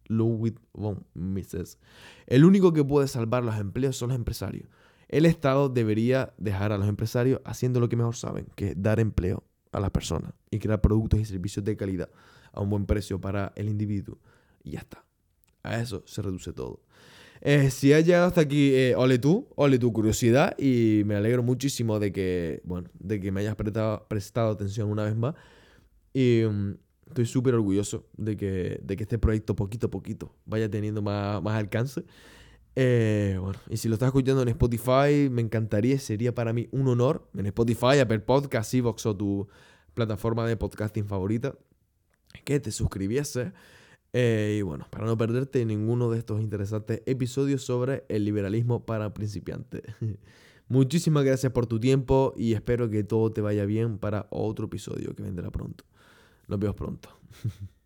Ludwig 0.08 0.60
von 0.74 1.06
Mises. 1.14 1.80
El 2.28 2.46
único 2.46 2.74
que 2.74 2.84
puede 2.84 3.08
salvar 3.08 3.44
los 3.44 3.58
empleos 3.58 3.98
son 3.98 4.10
los 4.10 4.18
empresarios. 4.18 4.70
El 5.10 5.26
Estado 5.26 5.70
debería 5.70 6.34
dejar 6.38 6.72
a 6.72 6.78
los 6.78 6.88
empresarios 6.88 7.42
haciendo 7.46 7.80
lo 7.80 7.90
que 7.90 7.96
mejor 7.96 8.16
saben, 8.16 8.48
que 8.56 8.70
es 8.70 8.82
dar 8.82 9.00
empleo 9.00 9.44
a 9.72 9.80
las 9.80 9.92
personas 9.92 10.34
y 10.52 10.60
crear 10.60 10.82
productos 10.82 11.20
y 11.20 11.26
servicios 11.26 11.64
de 11.66 11.76
calidad 11.76 12.10
a 12.52 12.62
un 12.62 12.70
buen 12.70 12.86
precio 12.86 13.20
para 13.20 13.54
el 13.56 13.70
individuo. 13.70 14.18
Y 14.64 14.72
ya 14.72 14.80
está. 14.80 15.04
A 15.64 15.80
eso 15.80 16.04
se 16.06 16.22
reduce 16.22 16.54
todo. 16.54 16.82
Eh, 17.42 17.70
si 17.70 17.94
has 17.94 18.06
llegado 18.06 18.28
hasta 18.28 18.42
aquí, 18.42 18.74
eh, 18.74 18.96
ole 18.96 19.20
tú, 19.20 19.48
ole 19.56 19.78
tu 19.78 19.94
curiosidad 19.94 20.58
y 20.58 21.04
me 21.06 21.16
alegro 21.16 21.44
muchísimo 21.44 22.00
de 22.00 22.12
que, 22.12 22.62
bueno, 22.64 22.90
de 23.00 23.20
que 23.20 23.32
me 23.32 23.42
hayas 23.42 23.56
prestado, 23.56 24.08
prestado 24.08 24.52
atención 24.52 24.90
una 24.90 25.04
vez 25.04 25.16
más. 25.16 25.36
Y 26.14 26.44
um, 26.44 26.78
estoy 27.08 27.26
súper 27.26 27.54
orgulloso 27.54 28.08
de 28.18 28.36
que, 28.36 28.80
de 28.84 28.98
que 28.98 29.04
este 29.04 29.20
proyecto 29.20 29.56
poquito 29.56 29.88
a 29.88 29.92
poquito 29.92 30.36
vaya 30.46 30.70
teniendo 30.70 31.02
más, 31.02 31.42
más 31.44 31.56
alcance. 31.56 32.04
Eh, 32.80 33.40
bueno, 33.42 33.58
y 33.72 33.78
si 33.78 33.88
lo 33.88 33.96
estás 33.96 34.10
escuchando 34.10 34.44
en 34.44 34.50
Spotify, 34.50 35.30
me 35.32 35.42
encantaría, 35.42 35.98
sería 35.98 36.36
para 36.36 36.54
mí 36.54 36.68
un 36.70 36.88
honor 36.88 37.28
en 37.34 37.48
Spotify, 37.48 37.98
Apple 38.00 38.20
Podcast, 38.20 38.72
Evox 38.72 39.04
o 39.08 39.18
tu 39.18 39.48
plataforma 39.96 40.46
de 40.46 40.58
podcasting 40.58 41.08
favorita, 41.08 41.56
que 42.44 42.60
te 42.60 42.72
suscribiese 42.72 43.52
eh, 44.14 44.58
y 44.60 44.62
bueno, 44.62 44.86
para 44.92 45.08
no 45.08 45.18
perderte 45.18 45.66
ninguno 45.66 46.12
de 46.12 46.20
estos 46.20 46.40
interesantes 46.40 47.02
episodios 47.08 47.64
sobre 47.64 48.06
el 48.10 48.26
liberalismo 48.26 48.86
para 48.86 49.12
principiantes. 49.12 49.82
Muchísimas 50.68 51.24
gracias 51.24 51.52
por 51.52 51.66
tu 51.66 51.80
tiempo 51.80 52.36
y 52.38 52.54
espero 52.54 52.92
que 52.92 53.04
todo 53.04 53.32
te 53.32 53.42
vaya 53.42 53.66
bien 53.66 53.98
para 53.98 54.28
otro 54.30 54.68
episodio 54.68 55.16
que 55.16 55.24
vendrá 55.24 55.50
pronto. 55.50 55.84
Nos 56.48 56.60
vemos 56.60 56.76
pronto. 56.76 57.10